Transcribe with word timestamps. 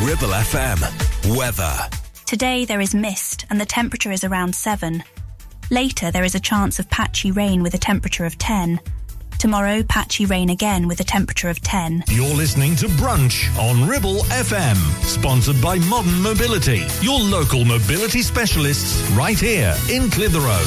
Ribble 0.00 0.28
FM. 0.28 1.36
Weather. 1.36 1.74
Today 2.24 2.64
there 2.64 2.80
is 2.80 2.94
mist 2.94 3.46
and 3.50 3.60
the 3.60 3.66
temperature 3.66 4.12
is 4.12 4.22
around 4.22 4.54
7. 4.54 5.02
Later 5.72 6.12
there 6.12 6.22
is 6.22 6.36
a 6.36 6.40
chance 6.40 6.78
of 6.78 6.88
patchy 6.88 7.32
rain 7.32 7.64
with 7.64 7.74
a 7.74 7.78
temperature 7.78 8.24
of 8.24 8.38
10. 8.38 8.78
Tomorrow, 9.40 9.82
patchy 9.82 10.24
rain 10.24 10.50
again 10.50 10.86
with 10.86 11.00
a 11.00 11.04
temperature 11.04 11.48
of 11.48 11.60
10. 11.62 12.04
You're 12.08 12.34
listening 12.34 12.76
to 12.76 12.86
Brunch 12.86 13.48
on 13.58 13.88
Ribble 13.88 14.22
FM, 14.30 14.76
sponsored 15.02 15.60
by 15.60 15.78
Modern 15.78 16.22
Mobility, 16.22 16.84
your 17.00 17.18
local 17.18 17.64
mobility 17.64 18.22
specialists 18.22 19.08
right 19.12 19.38
here 19.38 19.74
in 19.90 20.10
Clitheroe. 20.10 20.64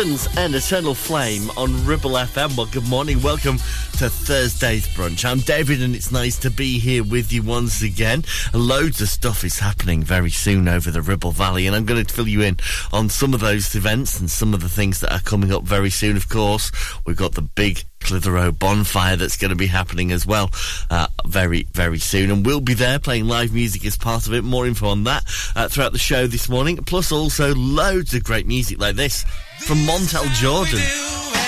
And 0.00 0.54
Eternal 0.54 0.94
Flame 0.94 1.50
on 1.58 1.84
Ribble 1.84 2.12
FM. 2.12 2.56
Well, 2.56 2.64
good 2.64 2.88
morning. 2.88 3.20
Welcome 3.20 3.58
to 3.98 4.08
Thursday's 4.08 4.88
brunch. 4.88 5.26
I'm 5.26 5.40
David, 5.40 5.82
and 5.82 5.94
it's 5.94 6.10
nice 6.10 6.38
to 6.38 6.50
be 6.50 6.78
here 6.78 7.04
with 7.04 7.30
you 7.30 7.42
once 7.42 7.82
again. 7.82 8.24
Loads 8.54 9.02
of 9.02 9.10
stuff 9.10 9.44
is 9.44 9.58
happening 9.58 10.02
very 10.02 10.30
soon 10.30 10.68
over 10.68 10.90
the 10.90 11.02
Ribble 11.02 11.32
Valley, 11.32 11.66
and 11.66 11.76
I'm 11.76 11.84
going 11.84 12.02
to 12.02 12.14
fill 12.14 12.28
you 12.28 12.40
in 12.40 12.56
on 12.94 13.10
some 13.10 13.34
of 13.34 13.40
those 13.40 13.74
events 13.74 14.18
and 14.18 14.30
some 14.30 14.54
of 14.54 14.62
the 14.62 14.70
things 14.70 15.00
that 15.00 15.12
are 15.12 15.20
coming 15.20 15.52
up 15.52 15.64
very 15.64 15.90
soon. 15.90 16.16
Of 16.16 16.30
course, 16.30 16.72
we've 17.04 17.14
got 17.14 17.32
the 17.32 17.42
big 17.42 17.84
Clitheroe 18.10 18.50
bonfire 18.50 19.14
that's 19.14 19.36
going 19.36 19.50
to 19.50 19.56
be 19.56 19.68
happening 19.68 20.10
as 20.10 20.26
well 20.26 20.50
uh, 20.90 21.06
very, 21.26 21.62
very 21.72 22.00
soon. 22.00 22.30
And 22.30 22.44
we'll 22.44 22.60
be 22.60 22.74
there 22.74 22.98
playing 22.98 23.26
live 23.26 23.54
music 23.54 23.84
as 23.86 23.96
part 23.96 24.26
of 24.26 24.34
it. 24.34 24.42
More 24.42 24.66
info 24.66 24.88
on 24.88 25.04
that 25.04 25.24
uh, 25.54 25.68
throughout 25.68 25.92
the 25.92 25.98
show 25.98 26.26
this 26.26 26.48
morning. 26.48 26.76
Plus, 26.78 27.12
also 27.12 27.54
loads 27.54 28.12
of 28.12 28.24
great 28.24 28.48
music 28.48 28.80
like 28.80 28.96
this 28.96 29.22
from 29.60 29.78
Montell 29.78 30.26
Jordan. 30.34 31.39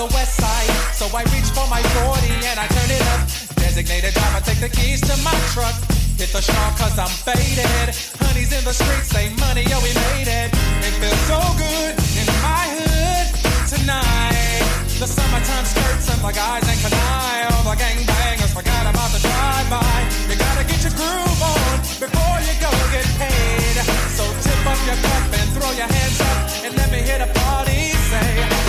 The 0.00 0.14
west 0.16 0.40
side, 0.40 0.72
so 0.96 1.04
I 1.12 1.28
reach 1.28 1.52
for 1.52 1.68
my 1.68 1.84
40 2.00 2.24
and 2.48 2.56
I 2.56 2.64
turn 2.72 2.88
it 2.88 3.04
up. 3.12 3.20
Designated 3.60 4.16
driver, 4.16 4.40
take 4.40 4.56
the 4.64 4.72
keys 4.72 5.04
to 5.04 5.12
my 5.20 5.36
truck. 5.52 5.76
Hit 6.16 6.32
the 6.32 6.40
shop 6.40 6.72
cause 6.80 6.96
I'm 6.96 7.12
faded. 7.28 7.92
Honey's 8.24 8.48
in 8.48 8.64
the 8.64 8.72
streets, 8.72 9.12
say 9.12 9.28
money, 9.44 9.68
yo, 9.68 9.76
we 9.84 9.92
made 10.08 10.24
it. 10.24 10.48
It 10.88 10.94
feels 11.04 11.22
so 11.28 11.36
good 11.60 11.92
in 12.16 12.26
my 12.40 12.64
hood 12.80 13.28
tonight. 13.68 14.64
The 14.96 15.04
summertime 15.04 15.68
skirts 15.68 16.08
and 16.08 16.20
the 16.24 16.32
guys 16.32 16.64
ain't 16.64 16.80
canine. 16.80 17.52
All 17.52 17.64
the 17.68 17.76
gangbangers 17.76 18.56
forgot 18.56 18.88
about 18.88 19.12
the 19.12 19.20
drive-by. 19.20 19.96
You 20.32 20.36
gotta 20.40 20.64
get 20.64 20.80
your 20.80 20.96
groove 20.96 21.40
on 21.44 21.76
before 22.00 22.38
you 22.40 22.54
go 22.56 22.72
get 22.88 23.04
paid. 23.20 23.76
So 24.16 24.24
tip 24.40 24.64
up 24.64 24.80
your 24.88 24.96
cup 24.96 25.24
and 25.28 25.48
throw 25.52 25.72
your 25.76 25.92
hands 25.92 26.20
up 26.24 26.38
and 26.64 26.72
let 26.72 26.88
me 26.88 27.04
hear 27.04 27.20
the 27.20 27.28
party 27.36 27.92
say, 28.10 28.59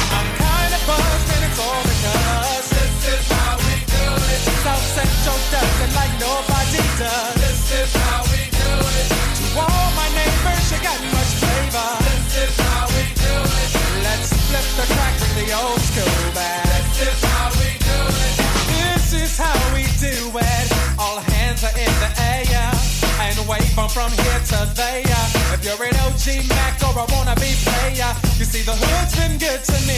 buzz, 0.92 1.24
and 1.36 1.44
it's 1.48 1.60
all 1.60 1.84
because 1.88 2.68
this 2.76 2.96
is 3.16 3.26
how 3.32 3.56
we 3.66 3.76
do 3.88 4.06
it. 4.34 4.42
South 4.66 4.88
Central 4.98 5.40
does 5.54 5.76
it 5.86 5.92
like 5.96 6.14
nobody 6.20 6.84
does. 7.00 7.36
This 7.40 7.64
is 7.82 7.92
how 8.04 8.22
we 8.32 8.42
do 8.52 8.72
it. 9.00 9.08
To 9.40 9.46
all 9.64 9.88
my 9.96 10.10
neighbors, 10.20 10.66
you 10.72 10.80
got 10.84 11.00
much 11.16 11.32
flavor. 11.40 11.92
This 12.08 12.32
is 12.46 12.56
how 12.68 12.86
we 12.96 13.06
do 13.16 13.36
it. 13.62 13.70
Let's 14.08 14.30
flip 14.48 14.68
the 14.80 14.86
crack, 14.94 15.14
bring 15.20 15.48
the 15.48 15.56
old 15.56 15.82
school 15.90 16.24
bag. 16.36 16.84
This 17.00 17.16
is 17.16 17.22
how 17.24 17.48
we 17.60 17.70
do 17.80 18.00
it. 18.26 18.34
This 18.76 19.08
is 19.24 19.34
how 19.38 19.60
we 19.76 19.84
do 20.00 20.16
it. 20.36 20.68
All 21.00 21.20
hands 21.36 21.64
are 21.64 21.76
in 21.86 21.94
the 22.04 22.12
air 22.20 22.72
and 23.24 23.38
wave 23.48 23.72
from 23.96 24.12
here 24.24 24.42
to 24.52 24.60
there. 24.76 25.26
If 25.56 25.64
you're 25.64 25.84
an 25.84 25.96
OG 26.06 26.48
Mac 26.50 26.76
or 26.84 26.96
a 27.04 27.06
wannabe 27.14 27.52
player 27.66 28.31
see 28.52 28.64
the 28.68 28.76
hood's 28.76 29.16
been 29.16 29.40
good 29.40 29.64
to 29.64 29.78
me 29.88 29.96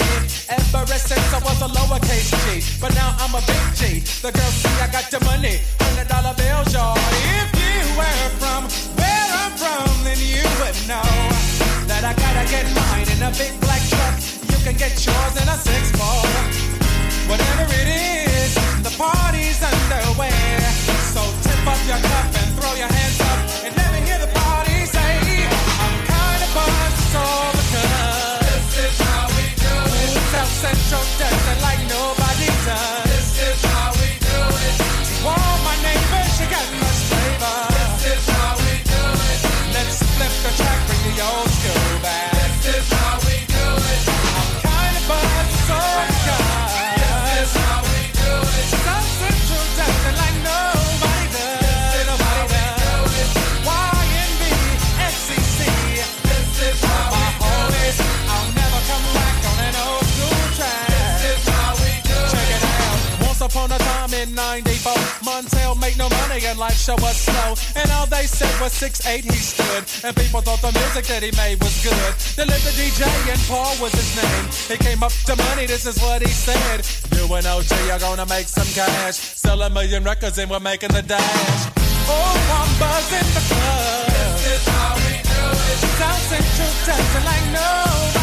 ever 0.54 0.86
since 1.02 1.26
I 1.34 1.42
was 1.42 1.58
a 1.66 1.70
lowercase 1.74 2.30
G. 2.46 2.62
But 2.78 2.94
now 2.94 3.10
I'm 3.18 3.34
a 3.34 3.42
big 3.50 3.66
G. 3.74 3.82
The 4.22 4.30
girls 4.30 4.56
see 4.62 4.76
I 4.78 4.88
got 4.94 5.10
the 5.10 5.20
money, 5.26 5.58
hundred 5.82 6.08
dollar 6.08 6.38
bills, 6.38 6.70
y'all. 6.70 6.94
If 7.42 7.50
you 7.58 7.82
were 7.98 8.30
from 8.38 8.70
where 8.94 9.28
I'm 9.42 9.54
from, 9.58 9.90
then 10.06 10.22
you 10.22 10.46
would 10.62 10.78
know 10.86 11.10
that 11.90 12.06
I 12.06 12.14
gotta 12.14 12.46
get 12.46 12.70
mine 12.78 13.10
in 13.10 13.20
a 13.26 13.32
big 13.34 13.58
black 13.66 13.82
truck. 13.90 14.16
You 14.46 14.58
can 14.62 14.78
get 14.78 14.94
yours 15.02 15.34
in 15.42 15.48
a 15.50 15.58
six 15.58 15.90
four. 15.98 16.22
Whatever 17.26 17.66
it 17.82 17.90
is, 17.90 18.54
the 18.86 18.94
party's 19.02 19.58
underway. 19.66 20.38
So 21.10 21.26
tip 21.42 21.62
up 21.66 21.82
your 21.90 22.02
cup 22.06 22.28
and 22.38 22.50
throw 22.62 22.74
your 22.78 22.92
hands 22.92 23.03
Made 65.84 65.98
no 65.98 66.08
money 66.08 66.40
and 66.46 66.58
life 66.58 66.80
show 66.80 66.96
was 67.04 67.18
slow. 67.18 67.60
And 67.76 67.92
all 67.92 68.08
they 68.08 68.24
said 68.24 68.54
was 68.62 68.72
6'8 68.72 69.20
he 69.20 69.36
stood. 69.36 69.84
And 70.08 70.16
people 70.16 70.40
thought 70.40 70.62
the 70.62 70.72
music 70.72 71.04
that 71.12 71.22
he 71.22 71.32
made 71.36 71.60
was 71.60 71.76
good. 71.84 72.14
The 72.40 72.48
DJ 72.48 73.04
and 73.28 73.42
Paul 73.52 73.76
was 73.84 73.92
his 73.92 74.16
name. 74.16 74.46
He 74.72 74.78
came 74.82 75.04
up 75.04 75.12
to 75.28 75.36
money, 75.36 75.66
this 75.66 75.86
is 75.86 76.00
what 76.00 76.22
he 76.22 76.32
said. 76.32 76.88
You 77.20 77.28
and 77.36 77.46
OG 77.46 77.72
are 77.92 78.00
gonna 78.00 78.26
make 78.28 78.48
some 78.48 78.68
cash. 78.72 79.18
Sell 79.18 79.62
a 79.62 79.70
million 79.70 80.06
records 80.06 80.38
and 80.38 80.50
we're 80.50 80.62
making 80.62 80.94
the 80.96 81.02
dash. 81.02 81.68
Oh, 82.08 82.32
I'm 82.48 82.72
buzzing 82.80 83.30
the 83.36 83.44
club. 83.52 84.08
This 84.08 84.56
is 84.56 84.68
how 84.72 84.96
we 84.96 85.20
do 85.20 85.44
it. 85.52 85.80
South 86.00 86.24
Central 86.32 86.72
it 86.96 87.26
like 87.28 87.46
nobody 87.52 88.23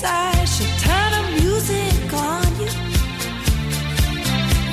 Davis 0.00 0.04
eyes. 0.04 0.56
She'll 0.56 0.78
turn 0.78 1.12
her 1.12 1.30
music 1.40 2.12
on 2.12 2.46
you. 2.60 2.70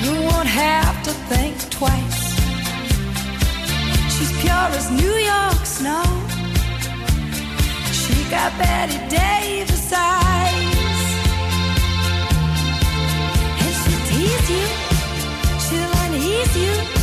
You 0.04 0.22
won't 0.28 0.48
have 0.48 1.04
to 1.04 1.12
think 1.30 1.56
twice. 1.70 2.36
She's 4.18 4.32
pure 4.42 4.70
as 4.78 4.90
New 4.92 5.16
York 5.32 5.66
snow. 5.66 6.04
She 7.92 8.30
got 8.30 8.58
Bette 8.58 8.98
Davis 9.10 9.92
eyes. 9.94 10.78
And 13.64 13.74
she'll 13.80 14.04
tease 14.10 14.50
you, 14.50 14.68
she'll 15.66 15.94
unease 16.06 16.58
you. 16.58 16.97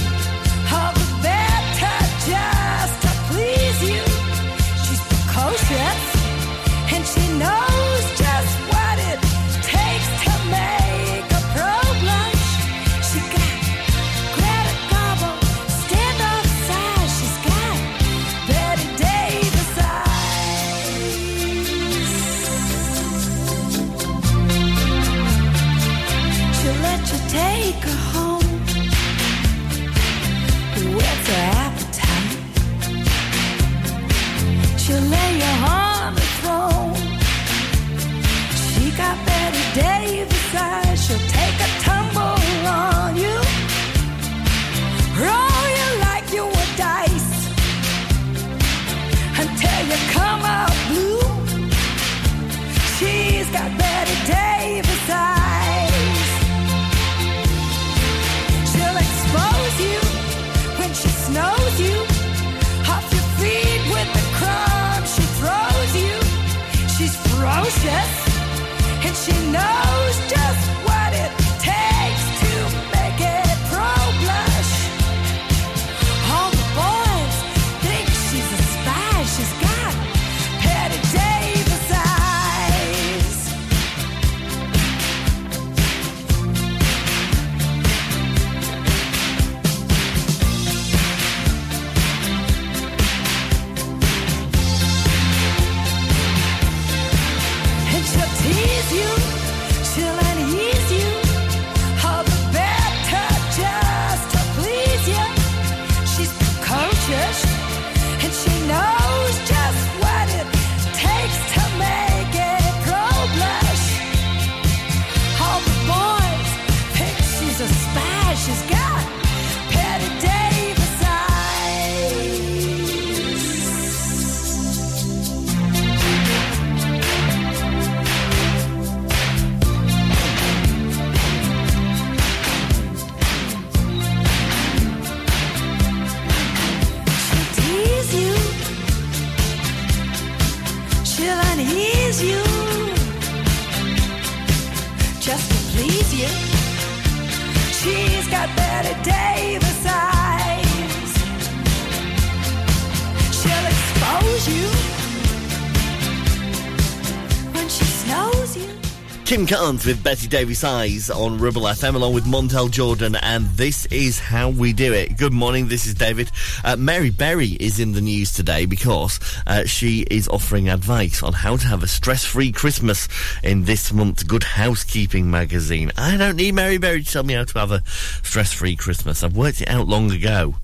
Kim 159.34 159.48
Carnes 159.48 159.84
with 159.84 160.04
Bette 160.04 160.28
Davis 160.28 160.62
Eyes 160.62 161.10
on 161.10 161.38
Ribble 161.38 161.62
FM 161.62 161.96
along 161.96 162.14
with 162.14 162.24
Montell 162.24 162.70
Jordan 162.70 163.16
and 163.16 163.46
this 163.56 163.84
is 163.86 164.20
how 164.20 164.48
we 164.48 164.72
do 164.72 164.92
it. 164.92 165.18
Good 165.18 165.32
morning, 165.32 165.66
this 165.66 165.88
is 165.88 165.94
David. 165.94 166.30
Uh, 166.62 166.76
Mary 166.76 167.10
Berry 167.10 167.48
is 167.48 167.80
in 167.80 167.94
the 167.94 168.00
news 168.00 168.32
today 168.32 168.64
because 168.64 169.18
uh, 169.48 169.64
she 169.64 170.02
is 170.08 170.28
offering 170.28 170.68
advice 170.68 171.20
on 171.20 171.32
how 171.32 171.56
to 171.56 171.66
have 171.66 171.82
a 171.82 171.88
stress-free 171.88 172.52
Christmas 172.52 173.08
in 173.42 173.64
this 173.64 173.92
month's 173.92 174.22
Good 174.22 174.44
Housekeeping 174.44 175.28
magazine. 175.28 175.90
I 175.98 176.16
don't 176.16 176.36
need 176.36 176.54
Mary 176.54 176.78
Berry 176.78 177.02
to 177.02 177.12
tell 177.12 177.24
me 177.24 177.34
how 177.34 177.42
to 177.42 177.58
have 177.58 177.72
a 177.72 177.82
stress-free 178.22 178.76
Christmas. 178.76 179.24
I've 179.24 179.36
worked 179.36 179.62
it 179.62 179.68
out 179.68 179.88
long 179.88 180.12
ago. 180.12 180.54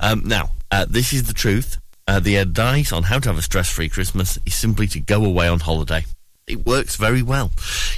Um, 0.00 0.22
now, 0.24 0.52
uh, 0.70 0.86
this 0.88 1.12
is 1.12 1.24
the 1.24 1.34
truth. 1.34 1.76
Uh, 2.08 2.20
the 2.20 2.36
advice 2.36 2.90
on 2.90 3.02
how 3.02 3.18
to 3.18 3.28
have 3.28 3.38
a 3.38 3.42
stress-free 3.42 3.90
Christmas 3.90 4.38
is 4.46 4.54
simply 4.54 4.86
to 4.86 5.00
go 5.00 5.26
away 5.26 5.46
on 5.46 5.60
holiday 5.60 6.06
it 6.46 6.66
works 6.66 6.96
very 6.96 7.22
well. 7.22 7.50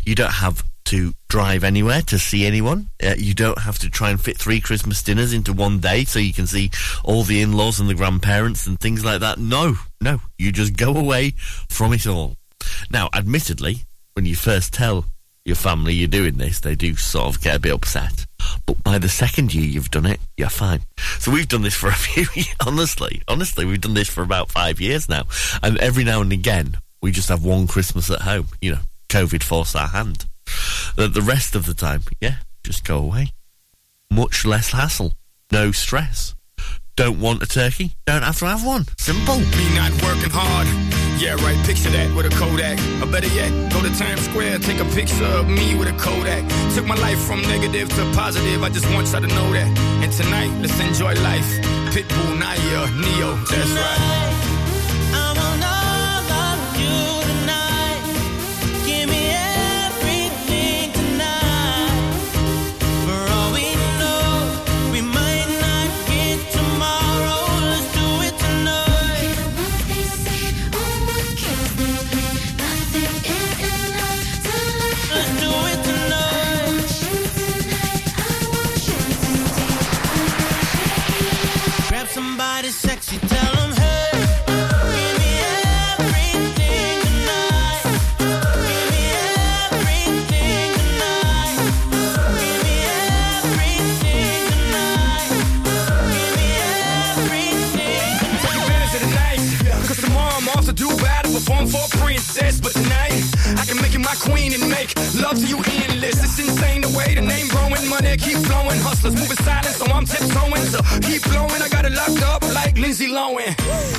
You 0.04 0.14
don't 0.14 0.32
have 0.32 0.62
to 0.86 1.12
drive 1.28 1.64
anywhere 1.64 2.00
to 2.00 2.18
see 2.18 2.46
anyone. 2.46 2.88
Uh, 3.02 3.14
you 3.18 3.34
don't 3.34 3.58
have 3.58 3.78
to 3.80 3.90
try 3.90 4.10
and 4.10 4.20
fit 4.20 4.36
three 4.38 4.60
Christmas 4.60 5.02
dinners 5.02 5.32
into 5.32 5.52
one 5.52 5.80
day 5.80 6.04
so 6.04 6.18
you 6.18 6.32
can 6.32 6.46
see 6.46 6.70
all 7.04 7.24
the 7.24 7.42
in-laws 7.42 7.80
and 7.80 7.88
the 7.88 7.94
grandparents 7.94 8.66
and 8.66 8.78
things 8.78 9.04
like 9.04 9.20
that. 9.20 9.38
No, 9.38 9.74
no, 10.00 10.20
you 10.38 10.52
just 10.52 10.76
go 10.76 10.96
away 10.96 11.34
from 11.68 11.92
it 11.92 12.06
all. 12.06 12.36
Now, 12.90 13.08
admittedly, 13.12 13.84
when 14.14 14.26
you 14.26 14.36
first 14.36 14.72
tell 14.72 15.04
your 15.44 15.56
family 15.56 15.94
you're 15.94 16.08
doing 16.08 16.38
this, 16.38 16.60
they 16.60 16.74
do 16.74 16.96
sort 16.96 17.34
of 17.34 17.40
get 17.42 17.56
a 17.56 17.60
bit 17.60 17.72
upset. 17.72 18.26
But 18.64 18.82
by 18.82 18.98
the 18.98 19.08
second 19.08 19.54
year 19.54 19.64
you've 19.64 19.90
done 19.90 20.06
it, 20.06 20.20
you're 20.36 20.48
fine. 20.48 20.82
So 21.18 21.30
we've 21.30 21.48
done 21.48 21.62
this 21.62 21.74
for 21.74 21.88
a 21.88 21.94
few 21.94 22.26
years. 22.34 22.54
Honestly, 22.64 23.22
honestly, 23.28 23.64
we've 23.64 23.80
done 23.80 23.94
this 23.94 24.08
for 24.08 24.22
about 24.22 24.50
five 24.50 24.80
years 24.80 25.08
now. 25.08 25.24
And 25.62 25.78
every 25.78 26.04
now 26.04 26.20
and 26.20 26.32
again, 26.32 26.76
we 27.06 27.12
just 27.12 27.28
have 27.28 27.44
one 27.44 27.68
Christmas 27.68 28.10
at 28.10 28.22
home. 28.22 28.48
You 28.60 28.72
know, 28.72 28.80
COVID 29.10 29.40
forced 29.40 29.76
our 29.76 29.86
hand. 29.86 30.26
The, 30.96 31.06
the 31.06 31.22
rest 31.22 31.54
of 31.54 31.64
the 31.64 31.72
time, 31.72 32.02
yeah, 32.20 32.38
just 32.64 32.84
go 32.84 32.98
away. 32.98 33.28
Much 34.10 34.44
less 34.44 34.72
hassle. 34.72 35.12
No 35.52 35.70
stress. 35.70 36.34
Don't 36.96 37.20
want 37.20 37.44
a 37.44 37.46
turkey? 37.46 37.92
Don't 38.06 38.22
have 38.22 38.40
to 38.40 38.46
have 38.46 38.66
one. 38.66 38.86
Simple. 38.98 39.38
Me 39.38 39.76
not 39.76 39.92
working 40.02 40.32
hard. 40.34 40.66
Yeah, 41.22 41.34
right. 41.46 41.56
Picture 41.64 41.90
that 41.90 42.12
with 42.16 42.26
a 42.26 42.30
Kodak. 42.30 42.76
Or 43.00 43.06
better 43.06 43.28
yet, 43.28 43.52
go 43.72 43.80
to 43.82 43.96
Times 43.96 44.22
Square, 44.22 44.58
take 44.58 44.80
a 44.80 44.84
picture 44.86 45.30
of 45.38 45.46
me 45.48 45.78
with 45.78 45.86
a 45.86 45.96
Kodak. 45.96 46.42
Took 46.74 46.86
my 46.86 46.96
life 46.96 47.20
from 47.20 47.40
negative 47.42 47.88
to 47.90 48.02
positive. 48.14 48.64
I 48.64 48.68
just 48.68 48.86
want 48.92 49.06
y'all 49.12 49.20
to 49.20 49.28
know 49.28 49.52
that. 49.52 49.70
And 50.02 50.10
tonight, 50.10 50.50
let's 50.60 50.80
enjoy 50.80 51.14
life. 51.22 51.46
Pitbull, 51.94 52.34
Nayer, 52.42 53.00
Ne-Yo. 53.00 53.36
That's 53.46 53.70
right. 53.70 54.35
Sexy, 82.64 83.18
tell 83.18 83.54
them, 83.54 83.72
hey. 83.72 84.10
Of 98.86 99.00
the 99.00 99.06
night. 99.14 99.40
Cause 99.86 100.00
tomorrow 100.00 100.34
I'm 100.36 100.48
off 100.48 100.64
to 100.64 100.72
do 100.72 100.88
battle, 100.96 101.32
perform 101.34 101.66
for 101.66 101.78
a 101.84 101.88
princess. 101.98 102.58
But 102.60 102.75
can 103.66 103.82
make 103.82 103.92
you 103.92 103.98
my 103.98 104.14
queen 104.22 104.54
and 104.54 104.62
make 104.70 104.94
love 105.18 105.38
to 105.42 105.46
you 105.46 105.58
endless. 105.58 106.22
It's 106.22 106.38
insane 106.38 106.82
the 106.82 106.92
way 106.96 107.14
the 107.14 107.20
name 107.20 107.48
growing, 107.48 107.82
money 107.90 108.16
keep 108.16 108.38
flowing. 108.46 108.78
Hustlers 108.80 109.14
moving 109.14 109.36
silent, 109.42 109.74
so 109.74 109.84
I'm 109.86 110.06
tiptoeing. 110.06 110.66
So 110.70 110.78
keep 111.02 111.22
blowing, 111.26 111.60
I 111.60 111.68
got 111.68 111.84
it 111.84 111.92
locked 111.92 112.22
up 112.22 112.42
like 112.54 112.78
Lindsay 112.78 113.08
Lohan. 113.08 113.52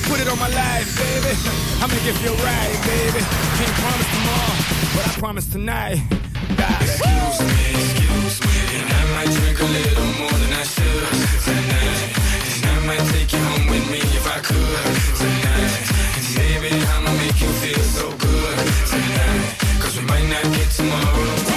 Put 0.07 0.19
it 0.23 0.27
on 0.31 0.39
my 0.39 0.47
life, 0.47 0.87
baby. 0.95 1.31
I 1.83 1.85
make 1.91 2.05
it 2.07 2.15
feel 2.23 2.37
right, 2.39 2.73
baby. 2.87 3.21
Can't 3.59 3.75
promise 3.83 4.09
tomorrow, 4.15 4.55
but 4.95 5.03
I 5.03 5.11
promise 5.19 5.47
tonight. 5.47 5.99
God. 6.55 6.81
Excuse 6.81 7.39
me, 7.43 7.63
excuse 7.75 8.35
me, 8.47 8.55
and 8.79 8.87
I 8.87 9.03
might 9.15 9.31
drink 9.35 9.59
a 9.59 9.69
little 9.77 10.09
more 10.23 10.37
than 10.41 10.51
I 10.55 10.63
should 10.63 11.11
tonight. 11.43 11.99
And 12.55 12.65
I 12.71 12.77
might 12.87 13.05
take 13.11 13.33
you 13.33 13.39
home 13.39 13.67
with 13.67 13.85
me 13.91 13.99
if 13.99 14.25
I 14.25 14.39
could 14.39 14.96
Not 20.43 20.55
get 20.55 21.56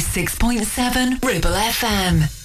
106.7 0.00 1.22
Ribble 1.24 1.54
FM. 1.54 2.35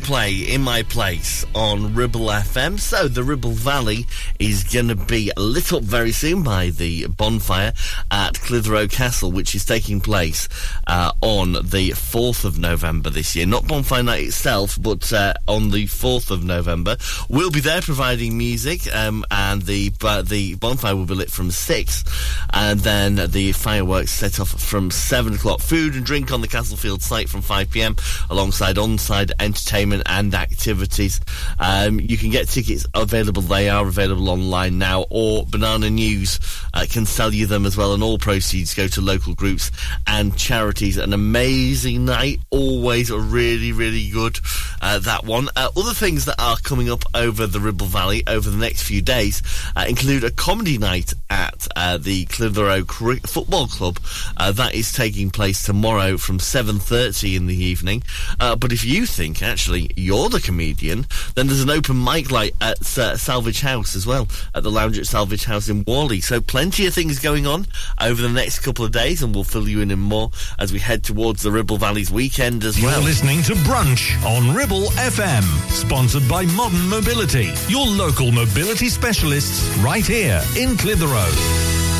Coldplay 0.00 0.48
in 0.48 0.62
my 0.62 0.82
place 0.84 1.44
on 1.54 1.94
Ribble 1.94 2.26
FM. 2.26 2.78
So 2.80 3.06
the 3.06 3.22
Ribble 3.22 3.50
Valley 3.50 4.06
is 4.38 4.64
going 4.64 4.88
to 4.88 4.94
be 4.94 5.30
lit 5.36 5.72
up 5.72 5.82
very 5.82 6.12
soon 6.12 6.42
by 6.42 6.70
the 6.70 7.06
bonfire 7.08 7.74
at 8.20 8.38
Clitheroe 8.38 8.86
Castle, 8.86 9.32
which 9.32 9.54
is 9.54 9.64
taking 9.64 9.98
place 9.98 10.46
uh, 10.86 11.10
on 11.22 11.52
the 11.52 11.90
4th 11.92 12.44
of 12.44 12.58
November 12.58 13.08
this 13.08 13.34
year. 13.34 13.46
Not 13.46 13.66
bonfire 13.66 14.02
night 14.02 14.24
itself, 14.24 14.78
but 14.80 15.10
uh, 15.10 15.32
on 15.48 15.70
the 15.70 15.86
4th 15.86 16.30
of 16.30 16.44
November. 16.44 16.98
We'll 17.30 17.50
be 17.50 17.60
there 17.60 17.80
providing 17.80 18.36
music, 18.36 18.94
um, 18.94 19.24
and 19.30 19.62
the 19.62 19.92
uh, 20.02 20.20
the 20.20 20.54
bonfire 20.56 20.94
will 20.96 21.06
be 21.06 21.14
lit 21.14 21.30
from 21.30 21.50
six, 21.50 22.04
and 22.52 22.80
then 22.80 23.30
the 23.30 23.52
fireworks 23.52 24.10
set 24.10 24.38
off 24.38 24.50
from 24.50 24.90
seven 24.90 25.34
o'clock. 25.34 25.60
Food 25.60 25.94
and 25.94 26.04
drink 26.04 26.30
on 26.30 26.42
the 26.42 26.48
Castlefield 26.48 27.00
site 27.00 27.30
from 27.30 27.40
five 27.40 27.70
pm, 27.70 27.96
alongside 28.28 28.76
on-site 28.76 29.30
entertainment 29.40 30.02
and 30.06 30.34
activities. 30.34 31.20
Um, 31.58 31.98
you 32.00 32.18
can 32.18 32.28
get 32.28 32.48
tickets 32.48 32.84
available; 32.92 33.40
they 33.40 33.70
are 33.70 33.86
available 33.86 34.28
online 34.28 34.76
now, 34.76 35.06
or 35.08 35.46
Banana 35.46 35.88
News 35.88 36.38
uh, 36.74 36.84
can 36.90 37.06
sell 37.06 37.32
you 37.32 37.46
them 37.46 37.64
as 37.64 37.78
well. 37.78 37.94
And 37.94 38.02
all 38.02 38.09
proceeds 38.18 38.74
go 38.74 38.86
to 38.88 39.00
local 39.00 39.34
groups 39.34 39.70
and 40.06 40.36
charities. 40.36 40.96
An 40.96 41.12
amazing 41.12 42.04
night, 42.04 42.40
always 42.50 43.10
a 43.10 43.18
really, 43.18 43.72
really 43.72 44.10
good. 44.10 44.38
Uh, 44.80 44.98
that 45.00 45.24
one. 45.24 45.48
Uh, 45.56 45.68
other 45.76 45.92
things 45.92 46.24
that 46.24 46.40
are 46.40 46.56
coming 46.58 46.90
up 46.90 47.04
over 47.14 47.46
the 47.46 47.60
Ribble 47.60 47.86
Valley 47.86 48.22
over 48.26 48.48
the 48.48 48.56
next 48.56 48.82
few 48.82 49.02
days 49.02 49.42
uh, 49.76 49.84
include 49.88 50.24
a 50.24 50.30
comedy 50.30 50.78
night 50.78 51.12
at 51.28 51.68
uh, 51.76 51.98
the 51.98 52.24
Clitheroe 52.26 52.84
Football 52.84 53.66
Club. 53.66 53.98
Uh, 54.36 54.52
that 54.52 54.74
is 54.74 54.92
taking 54.92 55.30
place 55.30 55.62
tomorrow 55.62 56.16
from 56.16 56.38
7.30 56.38 57.36
in 57.36 57.46
the 57.46 57.56
evening. 57.56 58.02
Uh, 58.38 58.56
but 58.56 58.72
if 58.72 58.84
you 58.84 59.06
think, 59.06 59.42
actually, 59.42 59.90
you're 59.96 60.28
the 60.28 60.40
comedian, 60.40 61.06
then 61.34 61.46
there's 61.46 61.62
an 61.62 61.70
open 61.70 62.02
mic 62.02 62.30
night 62.30 62.54
at 62.60 62.84
Salvage 62.84 63.60
House 63.60 63.94
as 63.94 64.06
well, 64.06 64.28
at 64.54 64.62
the 64.62 64.70
lounge 64.70 64.98
at 64.98 65.06
Salvage 65.06 65.44
House 65.44 65.68
in 65.68 65.84
Whalley. 65.84 66.20
So 66.20 66.40
plenty 66.40 66.86
of 66.86 66.94
things 66.94 67.18
going 67.18 67.46
on 67.46 67.66
over 68.00 68.20
the 68.22 68.28
next 68.28 68.60
couple 68.60 68.84
of 68.84 68.92
days, 68.92 69.22
and 69.22 69.34
we'll 69.34 69.44
fill 69.44 69.68
you 69.68 69.80
in 69.80 69.90
in 69.90 69.98
more 69.98 70.30
as 70.58 70.72
we 70.72 70.78
head 70.78 71.04
towards 71.04 71.42
the 71.42 71.50
Ribble 71.50 71.76
Valley's 71.76 72.10
weekend 72.10 72.64
as 72.64 72.78
You're 72.80 72.90
well. 72.90 73.02
listening 73.02 73.42
to 73.44 73.52
Brunch 73.54 74.22
on 74.24 74.54
Ribble 74.54 74.88
FM, 74.96 75.42
sponsored 75.70 76.28
by 76.28 76.44
Modern 76.46 76.88
Mobility, 76.88 77.52
your 77.68 77.86
local 77.86 78.32
mobility 78.32 78.88
specialists 78.88 79.68
right 79.78 80.06
here 80.06 80.42
in 80.56 80.76
Clitheroe. 80.76 81.99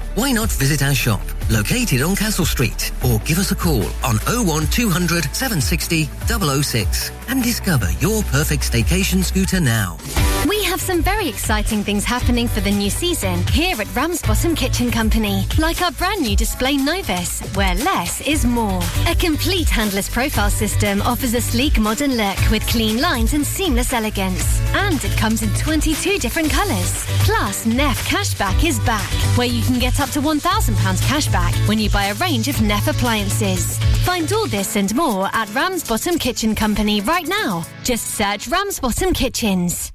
Why 0.15 0.33
not 0.33 0.51
visit 0.51 0.83
our 0.83 0.93
shop, 0.93 1.21
located 1.49 2.01
on 2.01 2.17
Castle 2.17 2.45
Street, 2.45 2.91
or 3.05 3.19
give 3.19 3.37
us 3.37 3.51
a 3.51 3.55
call 3.55 3.83
on 4.03 4.17
01200 4.27 5.23
760 5.33 6.09
006 6.27 7.11
and 7.29 7.41
discover 7.41 7.89
your 8.01 8.21
perfect 8.23 8.69
staycation 8.69 9.23
scooter 9.23 9.61
now. 9.61 9.97
We 10.49 10.63
have 10.63 10.81
some 10.81 11.01
very 11.03 11.29
exciting 11.29 11.83
things 11.83 12.03
happening 12.03 12.47
for 12.47 12.61
the 12.61 12.71
new 12.71 12.89
season 12.89 13.45
here 13.47 13.79
at 13.79 13.95
Ramsbottom 13.95 14.55
Kitchen 14.55 14.91
Company, 14.91 15.45
like 15.59 15.81
our 15.81 15.91
brand 15.91 16.21
new 16.21 16.35
display 16.35 16.77
Novus, 16.77 17.41
where 17.55 17.75
less 17.75 18.21
is 18.27 18.43
more. 18.43 18.81
A 19.07 19.15
complete 19.15 19.69
handless 19.69 20.09
profile 20.09 20.49
system 20.49 21.01
offers 21.03 21.35
a 21.35 21.41
sleek 21.41 21.79
modern 21.79 22.17
look 22.17 22.37
with 22.49 22.65
clean 22.67 22.99
lines 22.99 23.33
and 23.33 23.45
seamless 23.45 23.93
elegance. 23.93 24.59
And 24.73 25.01
it 25.05 25.15
comes 25.17 25.43
in 25.43 25.53
22 25.53 26.17
different 26.17 26.49
colours. 26.49 27.05
Plus, 27.23 27.65
Neff 27.67 28.05
Cashback 28.07 28.65
is 28.65 28.79
back, 28.79 29.11
where 29.37 29.47
you 29.47 29.61
can 29.61 29.79
get 29.79 30.00
up 30.01 30.09
to 30.09 30.19
£1,000 30.19 30.41
cashback 31.03 31.67
when 31.67 31.77
you 31.77 31.89
buy 31.89 32.05
a 32.05 32.15
range 32.15 32.47
of 32.47 32.59
Neff 32.61 32.87
appliances. 32.87 33.77
Find 34.03 34.31
all 34.33 34.47
this 34.47 34.75
and 34.75 34.93
more 34.95 35.29
at 35.31 35.53
Ramsbottom 35.53 36.17
Kitchen 36.17 36.55
Company 36.55 37.01
right 37.01 37.27
now. 37.27 37.63
Just 37.83 38.15
search 38.15 38.47
Ramsbottom 38.47 39.13
Kitchens. 39.13 39.91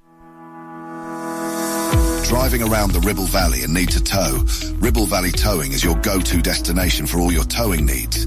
Driving 2.28 2.62
around 2.62 2.92
the 2.92 3.02
Ribble 3.04 3.26
Valley 3.26 3.62
and 3.62 3.74
need 3.74 3.90
to 3.90 4.02
tow? 4.02 4.44
Ribble 4.78 5.06
Valley 5.06 5.32
Towing 5.32 5.72
is 5.72 5.82
your 5.82 5.96
go-to 5.96 6.40
destination 6.40 7.06
for 7.06 7.18
all 7.18 7.32
your 7.32 7.44
towing 7.44 7.84
needs. 7.86 8.26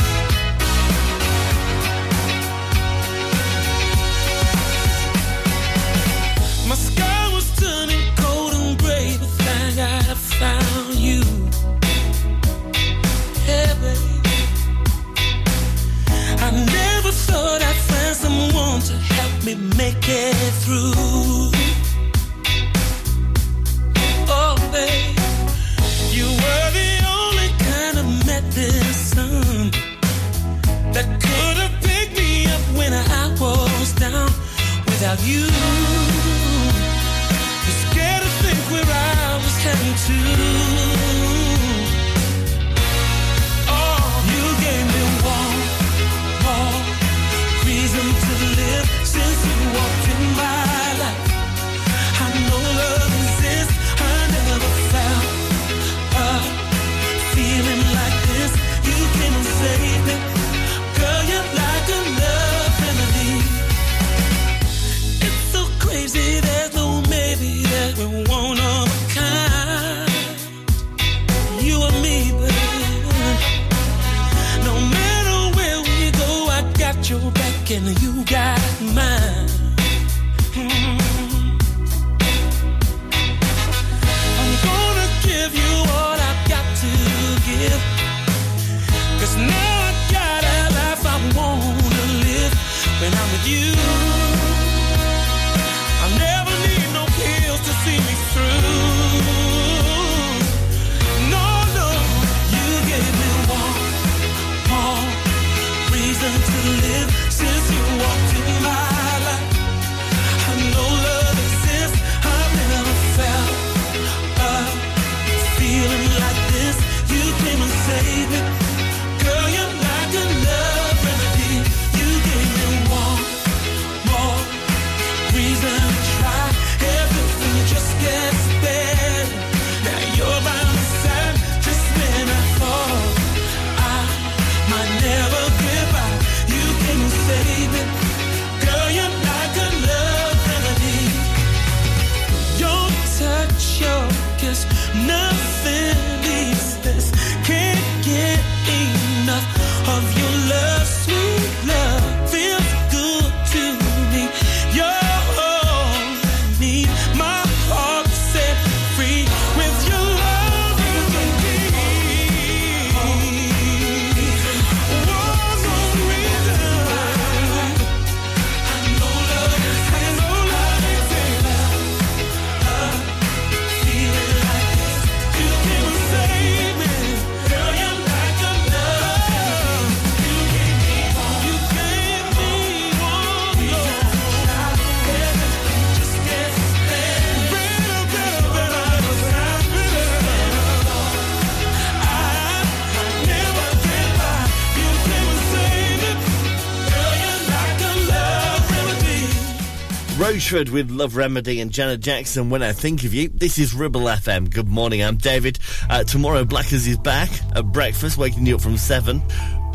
With 200.51 200.91
Love 200.91 201.15
Remedy 201.15 201.61
and 201.61 201.71
Janet 201.71 202.01
Jackson, 202.01 202.49
When 202.49 202.61
I 202.61 202.73
Think 202.73 203.05
of 203.05 203.13
You. 203.13 203.29
This 203.29 203.57
is 203.57 203.73
Ribble 203.73 204.01
FM. 204.01 204.53
Good 204.53 204.67
morning, 204.67 205.01
I'm 205.01 205.15
David. 205.15 205.59
Uh, 205.89 206.03
tomorrow, 206.03 206.43
Blackers 206.43 206.85
is 206.87 206.97
back 206.97 207.29
at 207.55 207.71
breakfast, 207.71 208.17
waking 208.17 208.45
you 208.45 208.55
up 208.55 208.61
from 208.61 208.75
7. 208.75 209.23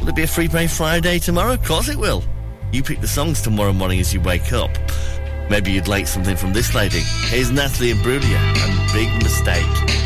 Will 0.00 0.10
it 0.10 0.14
be 0.14 0.24
a 0.24 0.26
Free 0.26 0.48
Play 0.48 0.66
Friday 0.66 1.18
tomorrow? 1.18 1.54
Of 1.54 1.64
course 1.64 1.88
it 1.88 1.96
will. 1.96 2.22
You 2.72 2.82
pick 2.82 3.00
the 3.00 3.08
songs 3.08 3.40
tomorrow 3.40 3.72
morning 3.72 4.00
as 4.00 4.12
you 4.12 4.20
wake 4.20 4.52
up. 4.52 4.70
Maybe 5.48 5.72
you'd 5.72 5.88
like 5.88 6.06
something 6.06 6.36
from 6.36 6.52
this 6.52 6.74
lady. 6.74 7.00
Here's 7.28 7.50
Natalie 7.50 7.94
Imbruglia 7.94 8.36
and 8.36 8.92
Big 8.92 9.10
Mistake. 9.22 10.05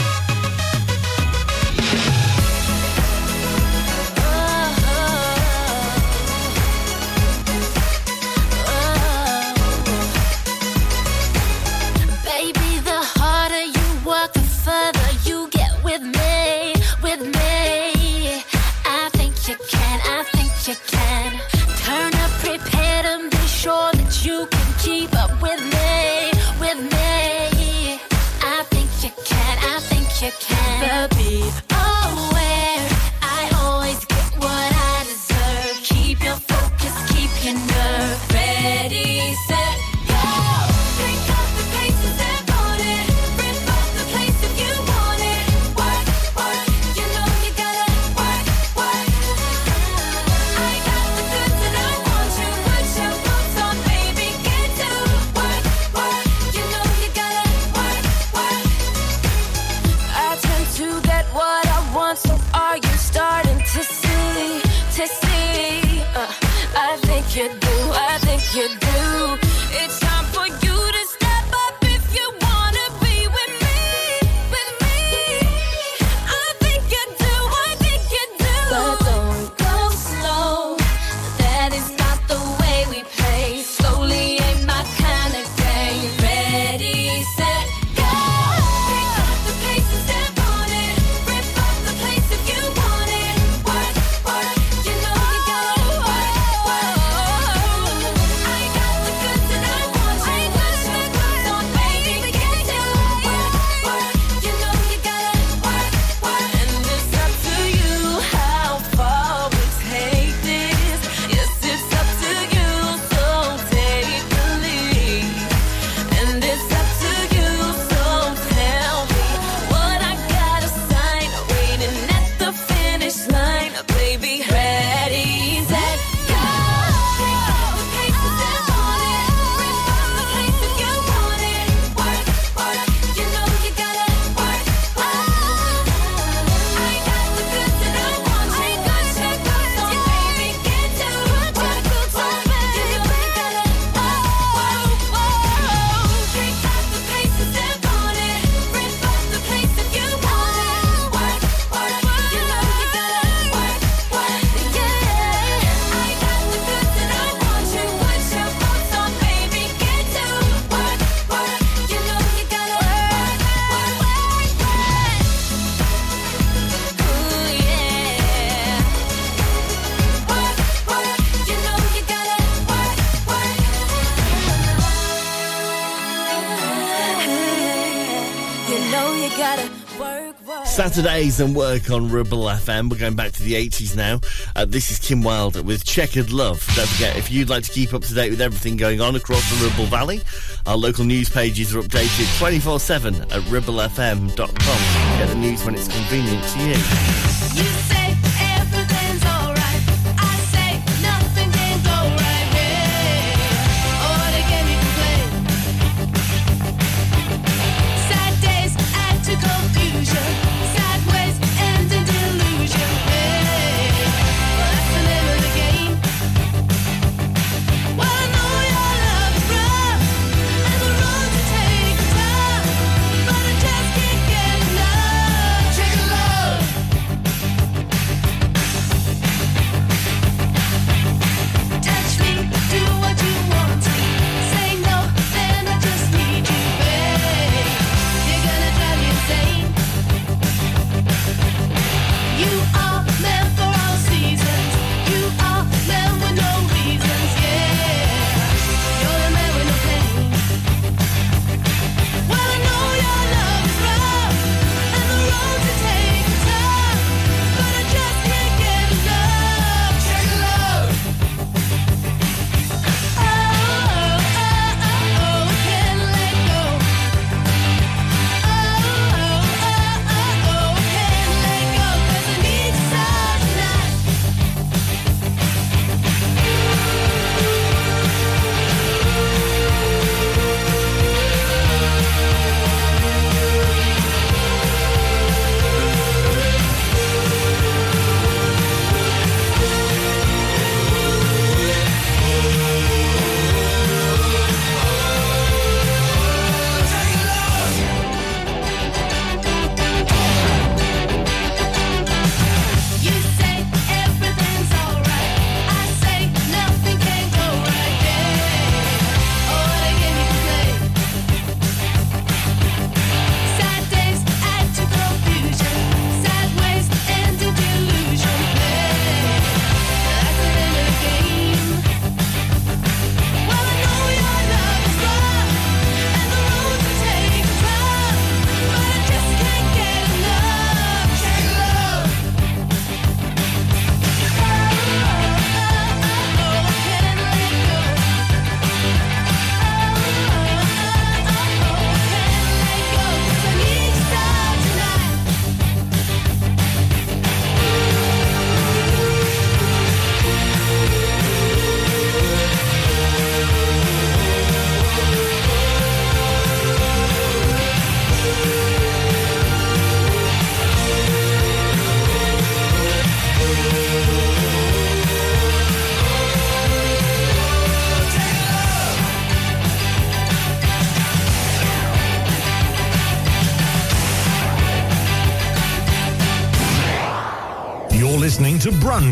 Saturdays 180.91 181.39
and 181.39 181.55
work 181.55 181.89
on 181.89 182.11
Ribble 182.11 182.43
FM. 182.43 182.89
We're 182.89 182.97
going 182.97 183.15
back 183.15 183.31
to 183.31 183.43
the 183.43 183.53
80s 183.53 183.95
now. 183.95 184.19
Uh, 184.57 184.65
this 184.65 184.91
is 184.91 184.99
Kim 184.99 185.23
Wilde 185.23 185.65
with 185.65 185.85
Checkered 185.85 186.31
Love. 186.31 186.67
Don't 186.75 186.85
forget, 186.85 187.15
if 187.15 187.31
you'd 187.31 187.47
like 187.47 187.63
to 187.63 187.71
keep 187.71 187.93
up 187.93 188.01
to 188.01 188.13
date 188.13 188.29
with 188.29 188.41
everything 188.41 188.75
going 188.75 188.99
on 188.99 189.15
across 189.15 189.49
the 189.51 189.65
Ribble 189.65 189.85
Valley, 189.85 190.19
our 190.65 190.75
local 190.75 191.05
news 191.05 191.29
pages 191.29 191.73
are 191.73 191.81
updated 191.81 192.37
24 192.39 192.81
7 192.81 193.15
at 193.15 193.29
ribblefm.com. 193.29 194.27
Get 194.35 195.29
the 195.29 195.35
news 195.35 195.63
when 195.63 195.75
it's 195.75 195.87
convenient 195.87 196.43
to 196.49 196.59
you. 196.59 197.80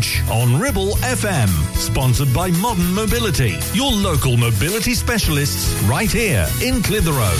Brunch 0.00 0.30
on 0.30 0.60
Ribble 0.60 0.96
FM, 0.96 1.48
sponsored 1.76 2.32
by 2.34 2.50
Modern 2.50 2.92
Mobility, 2.94 3.56
your 3.72 3.92
local 3.92 4.36
mobility 4.36 4.94
specialists 4.94 5.72
right 5.84 6.10
here 6.10 6.46
in 6.62 6.82
Clitheroe. 6.82 7.36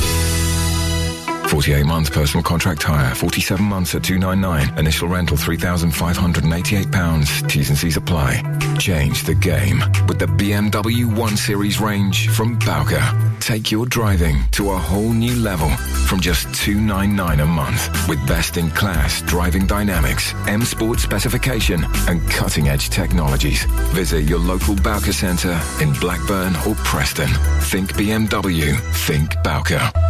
48 1.49 1.85
months 1.85 2.11
personal 2.11 2.45
contract 2.45 2.83
hire, 2.83 3.15
47 3.15 3.65
months 3.65 3.95
at 3.95 4.05
299. 4.05 4.79
Initial 4.79 5.09
rental 5.09 5.37
£3,588. 5.37 7.49
T's 7.49 7.69
and 7.69 7.79
C's 7.79 7.97
apply. 7.97 8.43
Change 8.79 9.25
the 9.25 9.35
game 9.35 9.81
with 10.07 10.21
the 10.21 10.27
BMW 10.27 11.05
1 11.05 11.37
Series 11.37 11.81
range 11.81 12.29
from 12.29 12.57
Bowker. 12.61 13.03
Take 13.41 13.73
your 13.73 13.87
driving 13.87 14.45
to 14.53 14.71
a 14.71 14.77
whole 14.77 15.13
new 15.13 15.35
level 15.35 15.69
from 16.07 16.21
just 16.21 16.53
299 16.55 17.41
a 17.41 17.47
month 17.47 18.09
with 18.09 18.25
best-in-class 18.29 19.23
driving 19.23 19.67
dynamics, 19.67 20.35
M 20.47 20.63
Sport 20.63 21.01
specification 21.01 21.85
and 22.07 22.21
cutting-edge 22.31 22.91
technologies. 22.91 23.65
Visit 23.95 24.23
your 24.23 24.39
local 24.39 24.77
Bowker 24.77 25.13
Centre 25.13 25.59
in 25.81 25.93
Blackburn 25.95 26.55
or 26.67 26.75
Preston. 26.85 27.29
Think 27.63 27.95
BMW. 27.95 28.79
Think 29.07 29.35
Bowker. 29.43 30.10